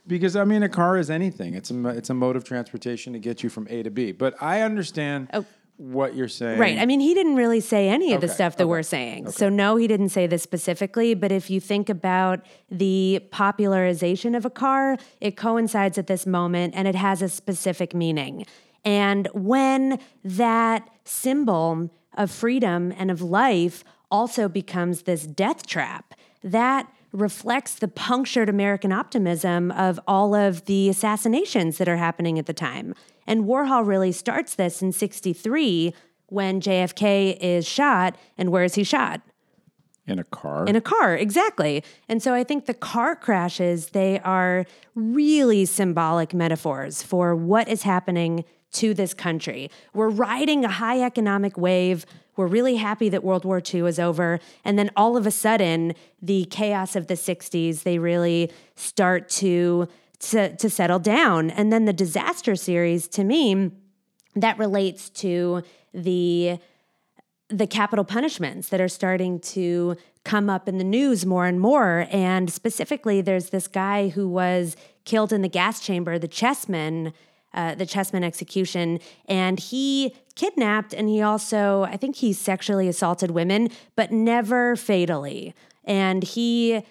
Because 0.06 0.34
I 0.34 0.44
mean, 0.44 0.62
a 0.62 0.68
car 0.68 0.98
is 0.98 1.10
anything. 1.10 1.54
It's 1.54 1.70
a 1.70 1.88
it's 1.88 2.10
a 2.10 2.14
mode 2.14 2.36
of 2.36 2.44
transportation 2.44 3.12
to 3.12 3.18
get 3.18 3.42
you 3.42 3.50
from 3.50 3.66
A 3.70 3.82
to 3.82 3.90
B. 3.90 4.12
But 4.12 4.34
I 4.40 4.62
understand 4.62 5.30
oh. 5.32 5.44
What 5.76 6.14
you're 6.14 6.28
saying. 6.28 6.58
Right. 6.58 6.78
I 6.78 6.86
mean, 6.86 7.00
he 7.00 7.14
didn't 7.14 7.34
really 7.34 7.60
say 7.60 7.88
any 7.88 8.12
of 8.12 8.20
the 8.20 8.28
stuff 8.28 8.56
that 8.56 8.64
okay, 8.64 8.70
we're 8.70 8.82
saying. 8.82 9.30
So, 9.30 9.48
no, 9.48 9.76
he 9.76 9.86
didn't 9.86 10.10
say 10.10 10.26
this 10.26 10.42
specifically. 10.42 11.14
But 11.14 11.32
if 11.32 11.50
you 11.50 11.60
think 11.60 11.88
about 11.88 12.40
the 12.70 13.20
popularization 13.30 14.34
of 14.34 14.44
a 14.44 14.50
car, 14.50 14.96
it 15.20 15.36
coincides 15.36 15.98
at 15.98 16.06
this 16.06 16.26
moment 16.26 16.74
and 16.76 16.86
it 16.86 16.94
has 16.94 17.22
a 17.22 17.28
specific 17.28 17.94
meaning. 17.94 18.46
And 18.84 19.28
when 19.32 19.98
that 20.24 20.88
symbol 21.04 21.90
of 22.14 22.30
freedom 22.30 22.92
and 22.96 23.10
of 23.10 23.22
life 23.22 23.82
also 24.10 24.48
becomes 24.48 25.02
this 25.02 25.26
death 25.26 25.66
trap, 25.66 26.14
that 26.44 26.92
reflects 27.12 27.74
the 27.74 27.88
punctured 27.88 28.48
American 28.48 28.92
optimism 28.92 29.70
of 29.72 30.00
all 30.06 30.34
of 30.34 30.64
the 30.64 30.88
assassinations 30.88 31.78
that 31.78 31.88
are 31.88 31.98
happening 31.98 32.38
at 32.38 32.46
the 32.46 32.54
time. 32.54 32.94
And 33.26 33.44
Warhol 33.44 33.86
really 33.86 34.12
starts 34.12 34.54
this 34.54 34.82
in 34.82 34.92
63 34.92 35.94
when 36.26 36.60
JFK 36.60 37.38
is 37.40 37.66
shot. 37.66 38.16
And 38.36 38.50
where 38.50 38.64
is 38.64 38.74
he 38.74 38.84
shot? 38.84 39.20
in 40.06 40.18
a 40.18 40.24
car. 40.24 40.66
In 40.66 40.76
a 40.76 40.80
car, 40.80 41.16
exactly. 41.16 41.84
And 42.08 42.22
so 42.22 42.34
I 42.34 42.44
think 42.44 42.66
the 42.66 42.74
car 42.74 43.14
crashes, 43.14 43.90
they 43.90 44.18
are 44.20 44.66
really 44.94 45.64
symbolic 45.64 46.34
metaphors 46.34 47.02
for 47.02 47.34
what 47.36 47.68
is 47.68 47.82
happening 47.82 48.44
to 48.72 48.94
this 48.94 49.14
country. 49.14 49.70
We're 49.92 50.08
riding 50.08 50.64
a 50.64 50.68
high 50.68 51.02
economic 51.02 51.56
wave. 51.56 52.06
We're 52.36 52.46
really 52.46 52.76
happy 52.76 53.10
that 53.10 53.22
World 53.22 53.44
War 53.44 53.62
II 53.62 53.82
is 53.82 53.98
over. 53.98 54.40
And 54.64 54.78
then 54.78 54.90
all 54.96 55.16
of 55.16 55.26
a 55.26 55.30
sudden, 55.30 55.94
the 56.20 56.46
chaos 56.46 56.96
of 56.96 57.06
the 57.06 57.14
60s, 57.14 57.82
they 57.82 57.98
really 57.98 58.50
start 58.74 59.28
to, 59.30 59.88
to, 60.22 60.56
to 60.56 60.70
settle 60.70 60.98
down. 60.98 61.50
And 61.50 61.72
then 61.72 61.84
the 61.84 61.92
disaster 61.92 62.56
series, 62.56 63.08
to 63.08 63.24
me, 63.24 63.70
that 64.34 64.58
relates 64.58 65.10
to 65.10 65.62
the 65.92 66.58
the 67.48 67.66
capital 67.66 68.04
punishments 68.04 68.70
that 68.70 68.80
are 68.80 68.88
starting 68.88 69.38
to 69.38 69.94
come 70.24 70.48
up 70.48 70.68
in 70.68 70.78
the 70.78 70.84
news 70.84 71.26
more 71.26 71.46
and 71.46 71.60
more. 71.60 72.06
And 72.10 72.50
specifically, 72.50 73.20
there's 73.20 73.50
this 73.50 73.68
guy 73.68 74.08
who 74.08 74.26
was 74.26 74.74
killed 75.04 75.34
in 75.34 75.42
the 75.42 75.48
gas 75.48 75.78
chamber, 75.80 76.18
the 76.18 76.28
Chessman, 76.28 77.12
uh, 77.52 77.74
the 77.74 77.84
Chessman 77.84 78.24
execution, 78.24 79.00
and 79.26 79.60
he 79.60 80.14
kidnapped 80.34 80.94
and 80.94 81.10
he 81.10 81.20
also, 81.20 81.82
I 81.82 81.98
think 81.98 82.16
he 82.16 82.32
sexually 82.32 82.88
assaulted 82.88 83.32
women, 83.32 83.68
but 83.96 84.10
never 84.10 84.74
fatally. 84.74 85.54
And 85.84 86.22
he, 86.22 86.82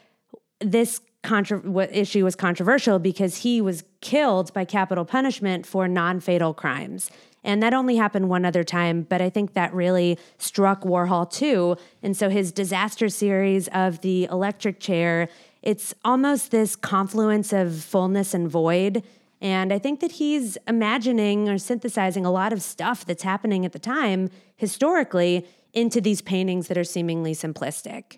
this 0.60 1.02
contra- 1.24 1.60
what 1.60 1.94
issue 1.96 2.24
was 2.24 2.36
controversial 2.36 3.00
because 3.00 3.38
he 3.38 3.62
was 3.62 3.84
killed 4.02 4.54
by 4.54 4.66
capital 4.66 5.06
punishment 5.06 5.66
for 5.66 5.88
non-fatal 5.88 6.54
crimes. 6.54 7.12
And 7.44 7.62
that 7.64 7.74
only 7.74 7.96
happened 7.96 8.30
one 8.30 8.46
other 8.46 8.64
time, 8.64 9.04
but 9.04 9.22
I 9.22 9.30
think 9.30 9.54
that 9.54 9.74
really 9.74 10.18
struck 10.38 10.82
Warhol 10.84 11.32
too. 11.32 11.76
And 12.04 12.16
so 12.16 12.30
his 12.30 12.52
disaster 12.52 13.10
series 13.10 13.68
of 13.70 14.02
the 14.02 14.26
electric 14.26 14.80
chair, 14.80 15.28
it's 15.62 15.94
almost 16.06 16.52
this 16.52 16.76
confluence 16.76 17.52
of 17.52 17.84
fullness 17.84 18.34
and 18.34 18.50
void. 18.50 19.04
And 19.42 19.74
I 19.74 19.80
think 19.80 20.02
that 20.02 20.14
he's 20.14 20.58
imagining 20.68 21.50
or 21.50 21.58
synthesizing 21.58 22.26
a 22.26 22.32
lot 22.32 22.54
of 22.54 22.62
stuff 22.62 23.06
that's 23.06 23.24
happening 23.24 23.66
at 23.66 23.72
the 23.72 23.80
time 23.80 24.30
historically 24.56 25.48
into 25.74 26.00
these 26.00 26.22
paintings 26.22 26.68
that 26.68 26.78
are 26.78 26.84
seemingly 26.84 27.34
simplistic. 27.34 28.18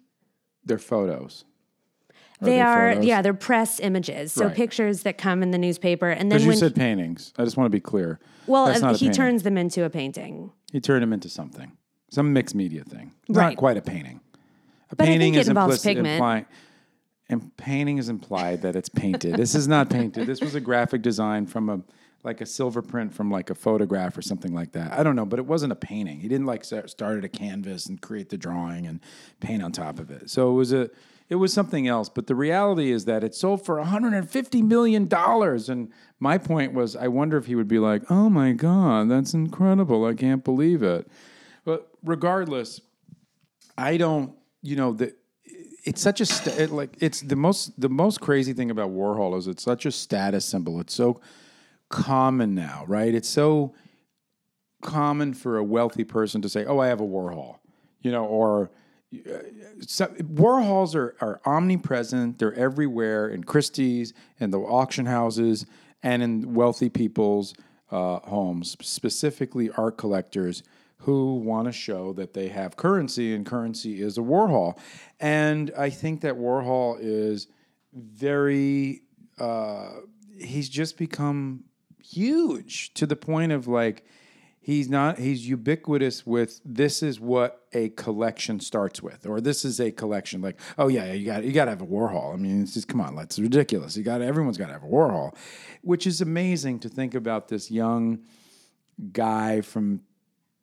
They're 0.65 0.77
photos. 0.77 1.45
They 2.45 2.61
are, 2.61 2.91
photos? 2.93 3.05
yeah, 3.05 3.21
they're 3.21 3.33
press 3.33 3.79
images. 3.79 4.33
So 4.33 4.45
Right. 4.47 4.55
pictures 4.55 5.03
that 5.03 5.17
come 5.17 5.41
in 5.43 5.51
the 5.51 5.57
newspaper. 5.57 6.09
And 6.09 6.31
then 6.31 6.41
you 6.41 6.53
said 6.53 6.75
paintings. 6.75 7.33
I 7.37 7.43
just 7.43 7.57
want 7.57 7.65
to 7.65 7.75
be 7.75 7.79
clear. 7.81 8.19
well, 8.47 8.65
uh, 8.67 8.95
he 8.95 9.09
turns 9.09 9.43
them 9.43 9.57
into 9.57 9.83
a 9.83 9.89
painting. 9.89 10.51
He 10.71 10.79
turned 10.79 11.01
them 11.03 11.13
into 11.13 11.29
something, 11.29 11.71
some 12.09 12.33
mixed 12.33 12.55
media 12.55 12.83
thing. 12.83 13.11
Not 13.29 13.57
quite 13.57 13.77
a 13.77 13.81
painting. 13.81 14.21
A 14.91 14.95
But 14.95 15.07
painting 15.07 15.35
is 15.35 15.47
implicit, 15.47 15.83
pigment. 15.83 16.15
implying. 16.15 16.45
And 17.29 17.55
painting 17.57 17.97
is 17.97 18.09
implied 18.09 18.61
that 18.63 18.75
it's 18.75 18.89
painted. 18.89 19.35
this 19.37 19.55
is 19.55 19.67
not 19.67 19.89
painted. 19.89 20.27
This 20.27 20.41
was 20.41 20.55
a 20.55 20.59
graphic 20.61 21.01
design 21.01 21.45
from 21.47 21.69
a 21.69 21.81
like 22.23 22.39
a 22.39 22.45
silver 22.45 22.81
print 22.81 23.13
from 23.13 23.29
like 23.29 23.49
a 23.49 23.55
photograph 23.55 24.17
or 24.17 24.21
something 24.21 24.53
like 24.53 24.71
that. 24.71 24.93
I 24.93 25.03
don't 25.03 25.15
know, 25.17 25.25
but 25.25 25.39
it 25.39 25.45
wasn't 25.45 25.73
a 25.73 25.75
painting. 25.75 26.21
He 26.21 26.29
didn't 26.29 26.45
like 26.45 26.63
start 26.63 27.17
at 27.17 27.25
a 27.25 27.27
canvas 27.29 27.85
and 27.87 27.99
create 28.01 28.29
the 28.29 28.37
drawing 28.37 28.87
and 28.87 29.01
paint 29.41 29.61
on 29.61 29.73
top 29.73 29.99
of 29.99 30.09
it. 30.09 30.29
So 30.29 30.49
it 30.49 30.53
was 30.53 30.71
a 30.71 30.89
it 31.33 31.37
was 31.37 31.51
something 31.51 31.87
else. 31.87 32.09
But 32.09 32.27
the 32.27 32.35
reality 32.35 32.91
is 32.91 33.05
that 33.05 33.23
it 33.23 33.33
sold 33.33 33.65
for 33.65 33.79
150 33.79 34.61
million 34.61 35.07
dollars. 35.07 35.67
And 35.67 35.91
my 36.19 36.37
point 36.37 36.73
was, 36.73 36.95
I 36.95 37.07
wonder 37.07 37.37
if 37.37 37.47
he 37.47 37.55
would 37.55 37.67
be 37.67 37.79
like, 37.79 38.03
"Oh 38.11 38.29
my 38.29 38.51
god, 38.51 39.09
that's 39.09 39.33
incredible! 39.33 40.05
I 40.05 40.13
can't 40.13 40.43
believe 40.43 40.83
it." 40.83 41.07
But 41.65 41.89
regardless, 42.03 42.81
I 43.75 43.97
don't. 43.97 44.35
You 44.61 44.75
know 44.75 44.93
the 44.93 45.15
it's 45.83 46.01
such 46.01 46.21
a 46.21 46.25
sta- 46.27 46.55
it, 46.61 46.69
like 46.69 46.97
it's 46.99 47.21
the 47.21 47.35
most 47.35 47.81
the 47.81 47.89
most 47.89 48.21
crazy 48.21 48.53
thing 48.53 48.69
about 48.69 48.91
Warhol 48.91 49.35
is 49.35 49.47
it's 49.47 49.63
such 49.63 49.87
a 49.87 49.91
status 49.91 50.45
symbol. 50.45 50.79
It's 50.79 50.93
so 50.93 51.19
common 51.89 52.53
now, 52.53 52.85
right? 52.87 53.13
It's 53.15 53.27
so 53.27 53.73
common 54.83 55.33
for 55.33 55.57
a 55.57 55.63
wealthy 55.63 56.03
person 56.03 56.43
to 56.43 56.49
say, 56.49 56.63
"Oh, 56.63 56.77
I 56.77 56.89
have 56.89 57.01
a 57.01 57.07
Warhol," 57.07 57.57
you 58.01 58.11
know, 58.11 58.23
or 58.23 58.69
Warhols 59.13 60.95
are 60.95 61.15
are 61.21 61.41
omnipresent. 61.45 62.39
They're 62.39 62.53
everywhere 62.53 63.27
in 63.27 63.43
Christie's 63.43 64.13
and 64.39 64.53
the 64.53 64.59
auction 64.59 65.05
houses 65.05 65.65
and 66.01 66.21
in 66.23 66.53
wealthy 66.53 66.89
people's 66.89 67.53
uh, 67.91 68.19
homes, 68.19 68.75
specifically 68.81 69.69
art 69.77 69.97
collectors 69.97 70.63
who 70.97 71.35
want 71.35 71.65
to 71.65 71.71
show 71.71 72.13
that 72.13 72.33
they 72.33 72.47
have 72.47 72.77
currency, 72.77 73.35
and 73.35 73.45
currency 73.45 74.01
is 74.01 74.17
a 74.17 74.21
Warhol. 74.21 74.77
And 75.19 75.71
I 75.77 75.89
think 75.89 76.21
that 76.21 76.35
Warhol 76.35 76.97
is 76.99 77.47
very, 77.93 79.01
uh, 79.37 79.89
he's 80.39 80.69
just 80.69 80.97
become 80.97 81.65
huge 82.01 82.93
to 82.93 83.05
the 83.05 83.17
point 83.17 83.51
of 83.51 83.67
like, 83.67 84.05
he's 84.63 84.89
not, 84.89 85.19
he's 85.19 85.47
ubiquitous 85.47 86.25
with 86.25 86.61
this 86.63 87.03
is 87.03 87.19
what 87.19 87.65
a 87.73 87.89
collection 87.89 88.61
starts 88.61 89.03
with, 89.03 89.27
or 89.27 89.41
this 89.41 89.65
is 89.65 89.79
a 89.79 89.91
collection. 89.91 90.41
Like, 90.41 90.59
oh 90.77 90.87
yeah, 90.87 91.11
you 91.11 91.25
got 91.25 91.43
you 91.43 91.51
got 91.51 91.65
to 91.65 91.71
have 91.71 91.81
a 91.81 91.85
Warhol. 91.85 92.33
I 92.33 92.37
mean, 92.37 92.63
it's 92.63 92.73
just 92.73 92.87
come 92.87 93.01
on, 93.01 93.15
that's 93.15 93.37
ridiculous. 93.37 93.97
You 93.97 94.03
got 94.03 94.21
everyone's 94.21 94.57
got 94.57 94.67
to 94.67 94.73
have 94.73 94.83
a 94.83 94.87
Warhol, 94.87 95.35
which 95.81 96.07
is 96.07 96.21
amazing 96.21 96.79
to 96.79 96.89
think 96.89 97.13
about 97.13 97.49
this 97.49 97.69
young 97.69 98.19
guy 99.11 99.61
from 99.61 100.01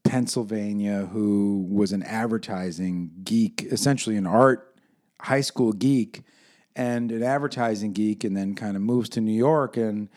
Pennsylvania 0.03 1.09
who 1.13 1.67
was 1.71 1.93
an 1.93 2.03
advertising 2.03 3.11
geek, 3.23 3.63
essentially 3.71 4.17
an 4.17 4.27
art 4.27 4.75
high 5.21 5.43
school 5.43 5.73
geek 5.73 6.23
and 6.75 7.13
an 7.13 7.23
advertising 7.23 7.93
geek, 7.93 8.25
and 8.25 8.35
then 8.35 8.55
kind 8.55 8.77
of 8.77 8.83
moves 8.83 9.11
to 9.11 9.21
New 9.21 9.37
York 9.37 9.77
and 9.77 10.09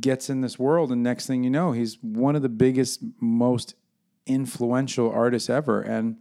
gets 0.00 0.30
in 0.30 0.40
this 0.40 0.58
world. 0.58 0.92
And 0.92 1.02
next 1.02 1.26
thing 1.26 1.44
you 1.44 1.50
know, 1.50 1.72
he's 1.72 1.98
one 2.02 2.36
of 2.36 2.42
the 2.42 2.48
biggest, 2.48 3.02
most 3.20 3.74
influential 4.26 5.10
artists 5.10 5.50
ever. 5.50 5.80
And 5.80 6.16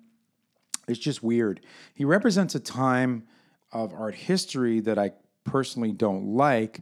it's 0.88 0.99
just 0.99 1.21
weird. 1.21 1.62
He 1.93 2.05
represents 2.05 2.55
a 2.55 2.60
time 2.60 3.23
of 3.71 3.93
art 3.93 4.15
history 4.15 4.79
that 4.82 4.97
I 4.97 5.12
personally 5.43 5.91
don't 5.91 6.36
like, 6.36 6.82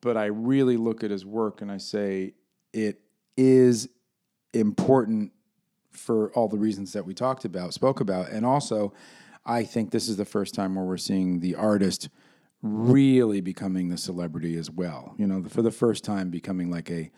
but 0.00 0.16
I 0.16 0.26
really 0.26 0.76
look 0.76 1.04
at 1.04 1.10
his 1.10 1.24
work 1.24 1.60
and 1.60 1.70
I 1.70 1.78
say 1.78 2.34
it 2.72 3.00
is 3.36 3.88
important 4.52 5.32
for 5.92 6.32
all 6.32 6.48
the 6.48 6.58
reasons 6.58 6.92
that 6.92 7.06
we 7.06 7.14
talked 7.14 7.44
about, 7.44 7.72
spoke 7.72 8.00
about, 8.00 8.30
and 8.30 8.44
also 8.44 8.92
I 9.46 9.64
think 9.64 9.90
this 9.90 10.08
is 10.08 10.16
the 10.16 10.24
first 10.24 10.54
time 10.54 10.74
where 10.74 10.84
we're 10.84 10.96
seeing 10.96 11.40
the 11.40 11.54
artist 11.54 12.08
really 12.64 13.42
becoming 13.42 13.90
the 13.90 13.98
celebrity 13.98 14.56
as 14.56 14.70
well. 14.70 15.14
You 15.18 15.26
know, 15.26 15.44
for 15.44 15.60
the 15.60 15.70
first 15.70 16.02
time 16.02 16.30
becoming 16.30 16.70
like 16.70 16.90
a 16.90 17.10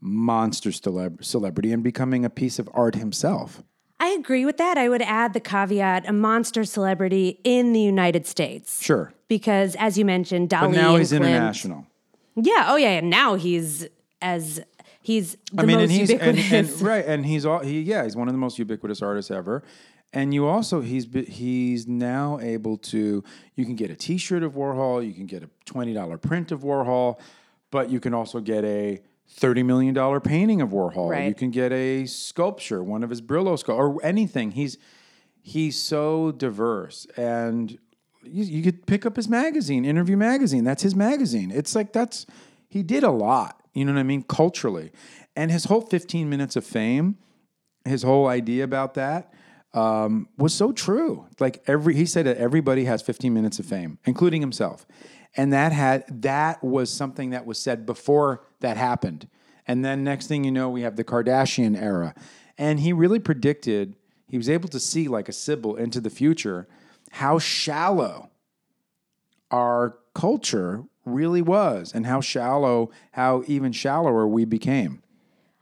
monster 0.00 0.70
celeb- 0.70 1.22
celebrity 1.22 1.72
and 1.72 1.82
becoming 1.82 2.24
a 2.24 2.30
piece 2.30 2.58
of 2.58 2.68
art 2.72 2.94
himself. 2.94 3.62
I 4.00 4.08
agree 4.08 4.44
with 4.44 4.56
that. 4.56 4.76
I 4.76 4.88
would 4.88 5.02
add 5.02 5.34
the 5.34 5.40
caveat 5.40 6.08
a 6.08 6.12
monster 6.12 6.64
celebrity 6.64 7.38
in 7.44 7.72
the 7.72 7.80
United 7.80 8.26
States. 8.26 8.82
Sure. 8.82 9.12
Because 9.28 9.76
as 9.76 9.96
you 9.98 10.04
mentioned, 10.04 10.48
Dali 10.48 10.60
But 10.62 10.70
now 10.70 10.96
he's 10.96 11.12
Klimt- 11.12 11.16
international. 11.16 11.86
Yeah. 12.34 12.66
Oh, 12.68 12.76
yeah. 12.76 12.90
And 12.90 13.10
now 13.10 13.34
he's 13.36 13.86
as 14.20 14.60
he's 15.02 15.36
the 15.52 15.62
I 15.62 15.66
mean, 15.66 15.80
and 15.80 15.90
he's 15.90 16.10
and, 16.10 16.38
and 16.38 16.80
right, 16.80 17.04
and 17.04 17.24
he's 17.24 17.46
all 17.46 17.60
he 17.60 17.82
yeah, 17.82 18.04
he's 18.04 18.16
one 18.16 18.26
of 18.26 18.34
the 18.34 18.38
most 18.38 18.58
ubiquitous 18.58 19.02
artists 19.02 19.30
ever. 19.30 19.62
And 20.14 20.32
you 20.32 20.46
also 20.46 20.80
he's 20.80 21.08
he's 21.26 21.88
now 21.88 22.38
able 22.40 22.78
to 22.78 23.24
you 23.56 23.64
can 23.64 23.74
get 23.74 23.90
a 23.90 23.96
T-shirt 23.96 24.44
of 24.44 24.52
Warhol, 24.52 25.04
you 25.04 25.12
can 25.12 25.26
get 25.26 25.42
a 25.42 25.50
twenty 25.66 25.92
dollar 25.92 26.18
print 26.18 26.52
of 26.52 26.60
Warhol, 26.62 27.18
but 27.72 27.90
you 27.90 27.98
can 27.98 28.14
also 28.14 28.38
get 28.38 28.64
a 28.64 29.00
thirty 29.28 29.64
million 29.64 29.92
dollar 29.92 30.20
painting 30.20 30.62
of 30.62 30.70
Warhol. 30.70 31.10
Right. 31.10 31.26
You 31.26 31.34
can 31.34 31.50
get 31.50 31.72
a 31.72 32.06
sculpture, 32.06 32.82
one 32.82 33.02
of 33.02 33.10
his 33.10 33.20
Brillo 33.20 33.58
sculptures, 33.58 33.98
or 34.00 34.06
anything. 34.06 34.52
He's 34.52 34.78
he's 35.42 35.76
so 35.76 36.32
diverse 36.32 37.06
and. 37.16 37.78
You, 38.26 38.42
you 38.44 38.62
could 38.62 38.86
pick 38.86 39.04
up 39.04 39.16
his 39.16 39.28
magazine, 39.28 39.84
Interview 39.84 40.16
Magazine. 40.16 40.64
That's 40.64 40.82
his 40.82 40.94
magazine. 40.94 41.50
It's 41.50 41.74
like 41.74 41.92
that's 41.92 42.24
he 42.70 42.82
did 42.82 43.04
a 43.04 43.10
lot. 43.10 43.60
You 43.74 43.84
know 43.84 43.92
what 43.92 44.00
I 44.00 44.02
mean? 44.02 44.22
Culturally, 44.22 44.92
and 45.36 45.50
his 45.50 45.64
whole 45.64 45.82
15 45.82 46.30
minutes 46.30 46.56
of 46.56 46.64
fame, 46.64 47.18
his 47.84 48.02
whole 48.02 48.26
idea 48.26 48.64
about 48.64 48.94
that 48.94 49.34
um, 49.74 50.28
was 50.38 50.54
so 50.54 50.72
true. 50.72 51.26
Like 51.40 51.62
every 51.66 51.94
he 51.94 52.06
said 52.06 52.26
that 52.26 52.38
everybody 52.38 52.84
has 52.84 53.02
15 53.02 53.34
minutes 53.34 53.58
of 53.58 53.66
fame, 53.66 53.98
including 54.04 54.40
himself, 54.40 54.86
and 55.36 55.52
that 55.52 55.72
had 55.72 56.04
that 56.22 56.62
was 56.62 56.90
something 56.90 57.30
that 57.30 57.44
was 57.44 57.58
said 57.58 57.84
before 57.84 58.44
that 58.60 58.76
happened. 58.76 59.28
And 59.66 59.84
then 59.84 60.04
next 60.04 60.28
thing 60.28 60.44
you 60.44 60.52
know, 60.52 60.70
we 60.70 60.82
have 60.82 60.96
the 60.96 61.04
Kardashian 61.04 61.80
era, 61.80 62.14
and 62.56 62.80
he 62.80 62.92
really 62.92 63.18
predicted. 63.18 63.96
He 64.28 64.38
was 64.38 64.48
able 64.48 64.68
to 64.70 64.80
see 64.80 65.08
like 65.08 65.28
a 65.28 65.32
Sybil 65.32 65.76
into 65.76 66.00
the 66.00 66.10
future, 66.10 66.66
how 67.10 67.38
shallow 67.38 68.30
our 69.50 69.98
culture 70.14 70.84
really 71.04 71.42
was, 71.42 71.92
and 71.92 72.06
how 72.06 72.20
shallow, 72.20 72.90
how 73.12 73.42
even 73.46 73.72
shallower 73.72 74.26
we 74.26 74.44
became. 74.44 75.02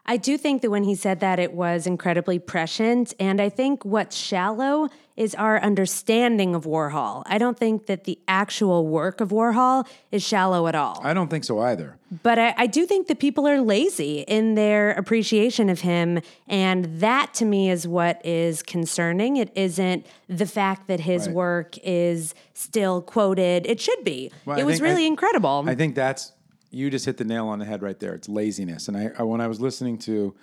I 0.05 0.17
do 0.17 0.37
think 0.37 0.63
that 0.63 0.71
when 0.71 0.83
he 0.85 0.97
said 0.97 1.21
that, 1.21 1.39
it 1.39 1.53
was 1.53 1.87
incredibly 1.87 2.39
prescient. 2.41 3.15
And 3.21 3.41
I 3.41 3.49
think 3.49 3.85
what's 3.85 4.17
shallow 4.17 4.89
is 5.17 5.35
our 5.37 5.61
understanding 5.61 6.55
of 6.57 6.65
Warhol. 6.65 7.23
I 7.27 7.39
don't 7.39 7.57
think 7.57 7.87
that 7.87 8.03
the 8.05 8.19
actual 8.27 8.87
work 8.89 9.21
of 9.21 9.29
Warhol 9.29 9.87
is 10.11 10.23
shallow 10.25 10.67
at 10.67 10.75
all. 10.75 11.01
I 11.05 11.15
don't 11.15 11.29
think 11.29 11.45
so 11.45 11.61
either. 11.61 11.99
But 12.25 12.39
I, 12.39 12.55
I 12.57 12.67
do 12.67 12.85
think 12.87 13.07
that 13.09 13.21
people 13.21 13.47
are 13.47 13.61
lazy 13.61 14.21
in 14.23 14.55
their 14.57 14.91
appreciation 14.93 15.69
of 15.69 15.83
him. 15.83 16.21
And 16.49 16.87
that 17.01 17.33
to 17.35 17.45
me 17.45 17.71
is 17.71 17.87
what 17.87 18.25
is 18.27 18.63
concerning. 18.63 19.37
It 19.37 19.53
isn't 19.55 20.05
the 20.29 20.47
fact 20.47 20.89
that 20.89 21.01
his 21.01 21.27
Right. 21.29 21.37
work 21.37 21.77
is 21.85 22.35
still 22.55 23.03
quoted. 23.03 23.67
It 23.67 23.81
should 23.81 24.03
be. 24.03 24.33
Well, 24.47 24.59
it 24.59 24.63
I 24.63 24.65
was 24.65 24.77
think- 24.79 24.85
really 24.85 25.05
I- 25.05 25.09
incredible. 25.09 25.65
I 25.67 25.75
think 25.77 25.95
that's 25.95 26.33
you 26.73 26.91
just 26.91 27.05
hit 27.05 27.19
the 27.19 27.25
nail 27.25 27.49
on 27.49 27.59
the 27.59 27.65
head 27.65 27.83
right 27.83 27.99
there. 28.01 28.15
It's 28.15 28.29
laziness. 28.29 28.89
And 28.89 28.97
I, 28.97 29.11
I 29.19 29.23
when 29.23 29.41
I 29.41 29.47
was 29.47 29.61
listening 29.61 29.99
to 29.99 30.35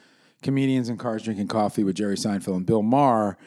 comedians 0.42 0.88
in 0.88 0.98
cars 0.98 1.24
drinking 1.24 1.48
coffee 1.48 1.84
with 1.84 1.96
Jerry 1.96 2.16
Seinfeld 2.16 2.56
and 2.58 2.66
Bill 2.66 2.84
Maher, 2.84 3.38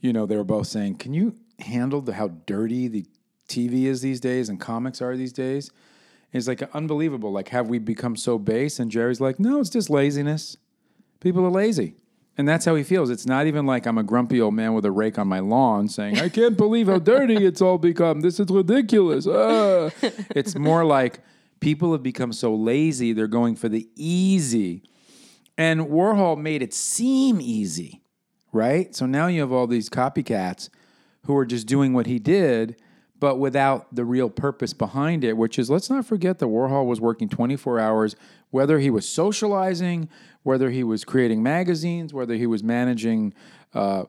you 0.00 0.12
know, 0.12 0.26
they 0.26 0.36
were 0.36 0.44
both 0.44 0.66
saying, 0.66 0.96
"Can 0.96 1.14
you 1.14 1.36
handle 1.60 2.00
the 2.00 2.14
how 2.14 2.28
dirty 2.28 2.88
the 2.88 3.06
TV 3.48 3.84
is 3.84 4.02
these 4.02 4.20
days 4.20 4.48
and 4.48 4.60
comics 4.60 5.00
are 5.00 5.16
these 5.16 5.32
days?" 5.32 5.70
It's 6.32 6.48
like 6.48 6.62
unbelievable. 6.74 7.30
Like, 7.30 7.48
have 7.50 7.68
we 7.68 7.78
become 7.78 8.16
so 8.16 8.38
base? 8.38 8.80
And 8.80 8.90
Jerry's 8.90 9.20
like, 9.20 9.38
"No, 9.38 9.60
it's 9.60 9.70
just 9.70 9.88
laziness. 9.88 10.56
People 11.20 11.44
are 11.46 11.50
lazy." 11.50 11.94
And 12.36 12.48
that's 12.48 12.64
how 12.64 12.74
he 12.74 12.82
feels. 12.82 13.10
It's 13.10 13.26
not 13.26 13.46
even 13.46 13.64
like 13.64 13.86
I'm 13.86 13.96
a 13.96 14.02
grumpy 14.02 14.40
old 14.40 14.54
man 14.54 14.74
with 14.74 14.84
a 14.84 14.90
rake 14.90 15.18
on 15.20 15.28
my 15.28 15.38
lawn 15.38 15.88
saying, 15.88 16.18
I 16.18 16.28
can't 16.28 16.56
believe 16.56 16.88
how 16.88 16.98
dirty 16.98 17.46
it's 17.46 17.62
all 17.62 17.78
become. 17.78 18.22
This 18.22 18.40
is 18.40 18.50
ridiculous. 18.50 19.26
Ah. 19.28 19.90
It's 20.30 20.56
more 20.56 20.84
like 20.84 21.20
people 21.64 21.92
have 21.92 22.02
become 22.02 22.30
so 22.30 22.54
lazy, 22.54 23.14
they're 23.14 23.26
going 23.26 23.56
for 23.56 23.70
the 23.70 23.88
easy. 23.96 24.82
And 25.56 25.86
Warhol 25.86 26.36
made 26.36 26.60
it 26.60 26.74
seem 26.74 27.40
easy, 27.40 28.02
right? 28.52 28.94
So 28.94 29.06
now 29.06 29.28
you 29.28 29.40
have 29.40 29.50
all 29.50 29.66
these 29.66 29.88
copycats 29.88 30.68
who 31.24 31.34
are 31.34 31.46
just 31.46 31.66
doing 31.66 31.94
what 31.94 32.04
he 32.04 32.18
did, 32.18 32.76
but 33.18 33.38
without 33.38 33.94
the 33.94 34.04
real 34.04 34.28
purpose 34.28 34.74
behind 34.74 35.24
it, 35.24 35.38
which 35.38 35.58
is 35.58 35.70
let's 35.70 35.88
not 35.88 36.04
forget 36.04 36.38
that 36.40 36.46
Warhol 36.46 36.84
was 36.84 37.00
working 37.00 37.30
24 37.30 37.80
hours, 37.80 38.14
whether 38.50 38.78
he 38.78 38.90
was 38.90 39.08
socializing, 39.08 40.10
whether 40.42 40.68
he 40.68 40.84
was 40.84 41.02
creating 41.02 41.42
magazines, 41.42 42.12
whether 42.12 42.34
he 42.34 42.46
was 42.46 42.62
managing 42.62 43.32
uh, 43.72 44.04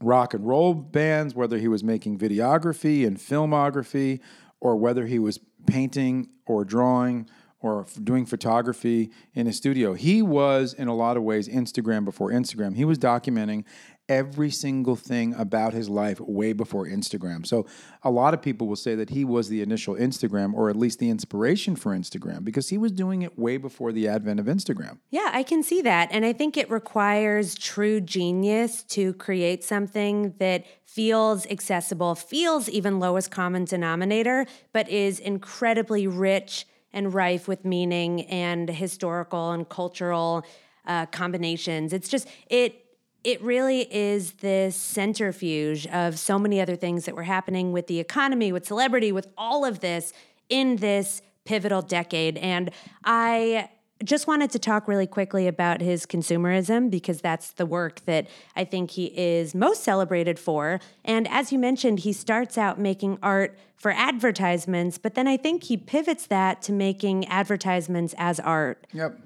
rock 0.00 0.34
and 0.34 0.44
roll 0.44 0.74
bands, 0.74 1.32
whether 1.32 1.58
he 1.58 1.68
was 1.68 1.84
making 1.84 2.18
videography 2.18 3.06
and 3.06 3.18
filmography, 3.18 4.18
or 4.58 4.74
whether 4.74 5.06
he 5.06 5.20
was 5.20 5.38
painting 5.66 6.28
or 6.46 6.64
drawing 6.64 7.28
or 7.60 7.86
doing 8.02 8.26
photography 8.26 9.10
in 9.34 9.46
his 9.46 9.56
studio. 9.56 9.94
He 9.94 10.20
was, 10.20 10.74
in 10.74 10.88
a 10.88 10.94
lot 10.94 11.16
of 11.16 11.22
ways, 11.22 11.48
Instagram 11.48 12.04
before 12.04 12.30
Instagram. 12.30 12.74
He 12.74 12.84
was 12.84 12.98
documenting 12.98 13.64
every 14.08 14.50
single 14.50 14.96
thing 14.96 15.34
about 15.34 15.72
his 15.72 15.88
life 15.88 16.20
way 16.20 16.52
before 16.52 16.86
Instagram. 16.86 17.46
So 17.46 17.66
a 18.02 18.10
lot 18.10 18.34
of 18.34 18.42
people 18.42 18.66
will 18.66 18.76
say 18.76 18.94
that 18.96 19.10
he 19.10 19.24
was 19.24 19.48
the 19.48 19.62
initial 19.62 19.94
Instagram 19.94 20.54
or 20.54 20.68
at 20.68 20.76
least 20.76 20.98
the 20.98 21.08
inspiration 21.08 21.76
for 21.76 21.96
Instagram 21.96 22.44
because 22.44 22.68
he 22.68 22.78
was 22.78 22.92
doing 22.92 23.22
it 23.22 23.38
way 23.38 23.56
before 23.56 23.92
the 23.92 24.08
advent 24.08 24.40
of 24.40 24.46
Instagram. 24.46 24.98
Yeah, 25.10 25.30
I 25.32 25.42
can 25.42 25.62
see 25.62 25.82
that. 25.82 26.08
And 26.10 26.24
I 26.24 26.32
think 26.32 26.56
it 26.56 26.70
requires 26.70 27.54
true 27.54 28.00
genius 28.00 28.82
to 28.84 29.14
create 29.14 29.64
something 29.64 30.34
that 30.38 30.66
feels 30.84 31.46
accessible, 31.46 32.14
feels 32.14 32.68
even 32.68 32.98
lowest 32.98 33.30
common 33.30 33.64
denominator, 33.64 34.46
but 34.72 34.88
is 34.88 35.18
incredibly 35.20 36.06
rich 36.06 36.66
and 36.92 37.14
rife 37.14 37.48
with 37.48 37.64
meaning 37.64 38.22
and 38.22 38.68
historical 38.68 39.52
and 39.52 39.68
cultural 39.68 40.44
uh, 40.86 41.06
combinations. 41.06 41.92
It's 41.92 42.08
just, 42.08 42.28
it, 42.50 42.81
it 43.24 43.40
really 43.42 43.82
is 43.94 44.32
this 44.32 44.74
centrifuge 44.76 45.86
of 45.88 46.18
so 46.18 46.38
many 46.38 46.60
other 46.60 46.76
things 46.76 47.04
that 47.04 47.14
were 47.14 47.22
happening 47.22 47.72
with 47.72 47.86
the 47.86 48.00
economy, 48.00 48.52
with 48.52 48.66
celebrity, 48.66 49.12
with 49.12 49.28
all 49.36 49.64
of 49.64 49.80
this 49.80 50.12
in 50.48 50.76
this 50.76 51.22
pivotal 51.44 51.82
decade. 51.82 52.36
And 52.38 52.70
I 53.04 53.68
just 54.04 54.26
wanted 54.26 54.50
to 54.50 54.58
talk 54.58 54.88
really 54.88 55.06
quickly 55.06 55.46
about 55.46 55.80
his 55.80 56.06
consumerism 56.06 56.90
because 56.90 57.20
that's 57.20 57.52
the 57.52 57.66
work 57.66 58.04
that 58.04 58.26
I 58.56 58.64
think 58.64 58.92
he 58.92 59.06
is 59.06 59.54
most 59.54 59.84
celebrated 59.84 60.38
for. 60.38 60.80
And 61.04 61.28
as 61.28 61.52
you 61.52 61.58
mentioned, 61.58 62.00
he 62.00 62.12
starts 62.12 62.58
out 62.58 62.78
making 62.78 63.18
art 63.22 63.56
for 63.76 63.92
advertisements, 63.92 64.98
but 64.98 65.14
then 65.14 65.28
I 65.28 65.36
think 65.36 65.64
he 65.64 65.76
pivots 65.76 66.26
that 66.26 66.62
to 66.62 66.72
making 66.72 67.26
advertisements 67.28 68.14
as 68.18 68.40
art. 68.40 68.86
Yep. 68.92 69.20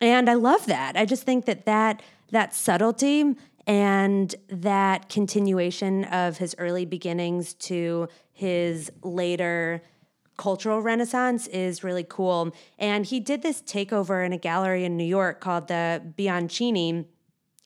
And 0.00 0.28
I 0.28 0.34
love 0.34 0.66
that. 0.66 0.96
I 0.96 1.04
just 1.04 1.22
think 1.22 1.44
that 1.46 1.64
that 1.66 2.02
that 2.32 2.54
subtlety 2.54 3.36
and 3.66 4.34
that 4.48 5.08
continuation 5.08 6.04
of 6.04 6.38
his 6.38 6.54
early 6.58 6.84
beginnings 6.84 7.54
to 7.54 8.08
his 8.32 8.90
later 9.02 9.82
cultural 10.36 10.80
renaissance 10.80 11.46
is 11.46 11.84
really 11.84 12.04
cool. 12.08 12.52
And 12.78 13.06
he 13.06 13.20
did 13.20 13.42
this 13.42 13.62
takeover 13.62 14.26
in 14.26 14.32
a 14.32 14.38
gallery 14.38 14.84
in 14.84 14.96
New 14.96 15.04
York 15.04 15.40
called 15.40 15.68
the 15.68 16.02
Bianchini. 16.18 17.04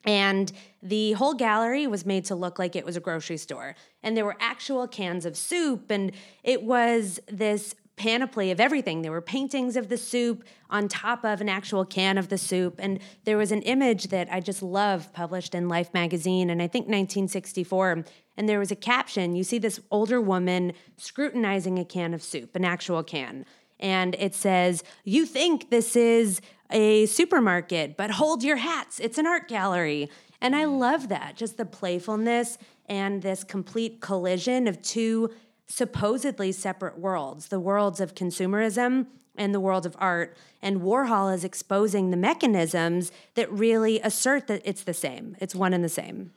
And 0.04 0.52
the 0.82 1.12
whole 1.12 1.34
gallery 1.34 1.86
was 1.86 2.04
made 2.04 2.24
to 2.26 2.34
look 2.34 2.58
like 2.58 2.76
it 2.76 2.84
was 2.84 2.96
a 2.96 3.00
grocery 3.00 3.38
store. 3.38 3.74
And 4.02 4.16
there 4.16 4.24
were 4.24 4.36
actual 4.38 4.86
cans 4.86 5.24
of 5.24 5.36
soup, 5.36 5.90
and 5.90 6.12
it 6.44 6.62
was 6.62 7.18
this 7.28 7.74
panoply 7.96 8.50
of 8.50 8.60
everything. 8.60 9.02
There 9.02 9.12
were 9.12 9.22
paintings 9.22 9.76
of 9.76 9.88
the 9.88 9.96
soup 9.96 10.44
on 10.68 10.86
top 10.88 11.24
of 11.24 11.40
an 11.40 11.48
actual 11.48 11.84
can 11.84 12.18
of 12.18 12.28
the 12.28 12.38
soup. 12.38 12.76
And 12.78 13.00
there 13.24 13.38
was 13.38 13.52
an 13.52 13.62
image 13.62 14.08
that 14.08 14.28
I 14.30 14.40
just 14.40 14.62
love 14.62 15.12
published 15.12 15.54
in 15.54 15.68
Life 15.68 15.92
magazine, 15.94 16.50
and 16.50 16.60
I 16.60 16.68
think 16.68 16.84
1964. 16.84 18.04
And 18.36 18.48
there 18.48 18.58
was 18.58 18.70
a 18.70 18.76
caption 18.76 19.34
you 19.34 19.44
see 19.44 19.58
this 19.58 19.80
older 19.90 20.20
woman 20.20 20.74
scrutinizing 20.98 21.78
a 21.78 21.84
can 21.84 22.12
of 22.12 22.22
soup, 22.22 22.54
an 22.54 22.64
actual 22.64 23.02
can. 23.02 23.46
And 23.80 24.14
it 24.18 24.34
says, 24.34 24.82
You 25.04 25.26
think 25.26 25.70
this 25.70 25.96
is 25.96 26.40
a 26.70 27.06
supermarket, 27.06 27.96
but 27.96 28.12
hold 28.12 28.42
your 28.42 28.56
hats, 28.56 29.00
it's 29.00 29.18
an 29.18 29.26
art 29.26 29.48
gallery. 29.48 30.10
And 30.40 30.54
I 30.54 30.66
love 30.66 31.08
that, 31.08 31.36
just 31.36 31.56
the 31.56 31.64
playfulness 31.64 32.58
and 32.88 33.22
this 33.22 33.42
complete 33.42 34.00
collision 34.00 34.68
of 34.68 34.82
two 34.82 35.30
supposedly 35.66 36.52
separate 36.52 36.98
worlds 36.98 37.48
the 37.48 37.60
worlds 37.60 38.00
of 38.00 38.14
consumerism 38.14 39.06
and 39.38 39.54
the 39.54 39.60
world 39.60 39.86
of 39.86 39.96
art. 39.98 40.36
And 40.62 40.80
Warhol 40.80 41.34
is 41.34 41.44
exposing 41.44 42.10
the 42.10 42.16
mechanisms 42.16 43.12
that 43.34 43.50
really 43.52 44.00
assert 44.00 44.46
that 44.46 44.62
it's 44.64 44.82
the 44.82 44.94
same, 44.94 45.36
it's 45.40 45.54
one 45.54 45.72
and 45.72 45.84
the 45.84 45.88
same. 45.88 46.32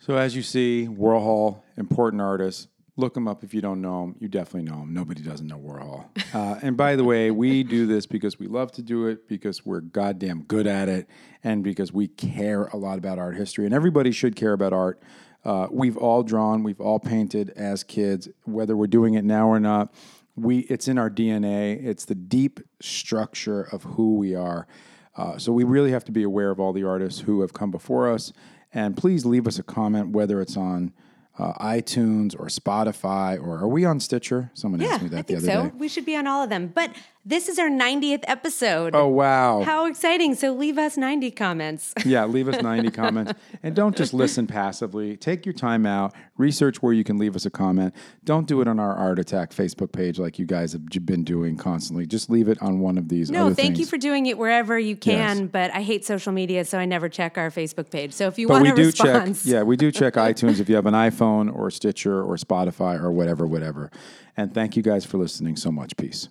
So, 0.00 0.16
as 0.16 0.36
you 0.36 0.42
see, 0.42 0.88
Warhol, 0.90 1.60
important 1.76 2.22
artist. 2.22 2.68
Look 2.96 3.16
him 3.16 3.28
up 3.28 3.44
if 3.44 3.54
you 3.54 3.60
don't 3.60 3.80
know 3.80 4.04
him. 4.04 4.16
You 4.18 4.26
definitely 4.26 4.68
know 4.68 4.82
him. 4.82 4.92
Nobody 4.92 5.22
doesn't 5.22 5.46
know 5.46 5.58
Warhol. 5.58 6.06
Uh, 6.34 6.58
and 6.60 6.76
by 6.76 6.94
the 6.94 7.04
way, 7.04 7.30
we 7.30 7.62
do 7.62 7.86
this 7.86 8.04
because 8.04 8.38
we 8.38 8.46
love 8.46 8.70
to 8.70 8.82
do 8.82 9.06
it, 9.06 9.26
because 9.28 9.64
we're 9.64 9.80
goddamn 9.80 10.42
good 10.42 10.66
at 10.66 10.86
it, 10.86 11.08
and 11.42 11.64
because 11.64 11.90
we 11.90 12.06
care 12.06 12.64
a 12.66 12.76
lot 12.76 12.98
about 12.98 13.18
art 13.18 13.34
history. 13.34 13.64
And 13.64 13.72
everybody 13.72 14.12
should 14.12 14.36
care 14.36 14.52
about 14.52 14.74
art. 14.74 15.00
Uh, 15.44 15.68
we've 15.70 15.96
all 15.96 16.22
drawn, 16.22 16.62
we've 16.62 16.80
all 16.80 16.98
painted 16.98 17.50
as 17.50 17.84
kids, 17.84 18.28
whether 18.44 18.76
we're 18.76 18.86
doing 18.86 19.14
it 19.14 19.24
now 19.24 19.48
or 19.48 19.60
not. 19.60 19.92
We, 20.36 20.60
it's 20.60 20.88
in 20.88 20.98
our 20.98 21.10
DNA. 21.10 21.84
It's 21.84 22.04
the 22.04 22.14
deep 22.14 22.60
structure 22.80 23.62
of 23.62 23.82
who 23.84 24.16
we 24.16 24.34
are. 24.34 24.66
Uh, 25.16 25.36
so 25.36 25.52
we 25.52 25.64
really 25.64 25.90
have 25.90 26.04
to 26.04 26.12
be 26.12 26.22
aware 26.22 26.50
of 26.50 26.60
all 26.60 26.72
the 26.72 26.84
artists 26.84 27.20
who 27.20 27.40
have 27.40 27.52
come 27.52 27.70
before 27.70 28.12
us. 28.12 28.32
And 28.72 28.96
please 28.96 29.24
leave 29.26 29.46
us 29.46 29.58
a 29.58 29.62
comment, 29.62 30.10
whether 30.10 30.40
it's 30.40 30.56
on 30.56 30.92
uh, 31.38 31.52
iTunes 31.54 32.34
or 32.38 32.46
Spotify, 32.46 33.40
or 33.40 33.58
are 33.58 33.68
we 33.68 33.84
on 33.84 34.00
Stitcher? 34.00 34.50
Someone 34.54 34.80
Yeah, 34.80 34.88
asked 34.88 35.02
me 35.02 35.08
that 35.10 35.18
I 35.18 35.22
the 35.22 35.26
think 35.26 35.38
other 35.38 35.46
so. 35.46 35.62
day. 35.70 35.72
We 35.78 35.88
should 35.88 36.04
be 36.04 36.16
on 36.16 36.26
all 36.26 36.42
of 36.42 36.50
them. 36.50 36.72
But 36.74 36.90
this 37.24 37.48
is 37.48 37.58
our 37.58 37.68
90th 37.68 38.24
episode. 38.26 38.94
Oh 38.94 39.08
wow! 39.08 39.62
How 39.62 39.86
exciting. 39.86 40.34
So 40.34 40.52
leave 40.52 40.78
us 40.78 40.96
90 40.96 41.30
comments. 41.32 41.94
Yeah, 42.04 42.24
leave 42.24 42.48
us 42.48 42.60
90 42.62 42.90
comments. 43.02 43.32
And 43.62 43.74
don't 43.76 43.96
just 43.96 44.12
listen 44.14 44.46
passively. 44.46 45.16
Take 45.16 45.44
your 45.46 45.52
time 45.52 45.86
out, 45.86 46.14
research 46.38 46.82
where 46.82 46.92
you 46.92 47.04
can 47.04 47.18
leave 47.18 47.36
us 47.36 47.44
a 47.44 47.50
comment. 47.50 47.94
Don't 48.24 48.46
do 48.46 48.60
it 48.60 48.68
on 48.68 48.78
our 48.80 48.94
Art 48.94 49.18
Attack 49.18 49.50
Facebook 49.52 49.92
page 49.92 50.18
like 50.18 50.38
you 50.38 50.46
guys 50.46 50.72
have 50.72 50.86
been 51.04 51.24
doing 51.24 51.56
constantly. 51.56 52.06
Just 52.06 52.30
leave 52.30 52.48
it 52.48 52.60
on 52.62 52.80
one 52.80 52.96
of 52.96 53.08
these 53.08 53.30
No, 53.30 53.52
thank 53.52 53.78
you 53.78 53.84
for 53.86 53.98
doing 53.98 54.26
it 54.26 54.38
wherever 54.38 54.78
you 54.78 54.96
can, 54.96 55.38
Yes. 55.40 55.48
but 55.52 55.74
I 55.74 55.82
hate 55.82 56.04
social 56.04 56.32
media, 56.32 56.64
so 56.64 56.78
I 56.78 56.84
never 56.86 57.08
check 57.08 57.36
our 57.36 57.50
Facebook 57.50 57.90
page. 57.90 58.12
So 58.12 58.26
if 58.28 58.38
you 58.38 58.46
but 58.48 58.62
want 58.62 58.64
we 58.64 58.70
a 58.70 58.86
response, 58.86 59.44
check, 59.44 59.52
yeah, 59.52 59.62
we 59.62 59.76
do 59.76 59.90
check 59.92 60.14
iTunes 60.14 60.60
if 60.60 60.68
you 60.68 60.76
have 60.76 60.86
an 60.86 60.94
iPhone 60.94 61.54
or 61.54 61.70
Stitcher 61.70 62.22
or 62.22 62.36
Spotify 62.36 63.00
or 63.00 63.10
whatever, 63.12 63.46
whatever. 63.46 63.90
And 64.36 64.54
thank 64.54 64.76
you 64.76 64.82
guys 64.82 65.04
for 65.04 65.18
listening 65.18 65.56
so 65.56 65.72
much. 65.72 65.96
Peace. 65.96 66.28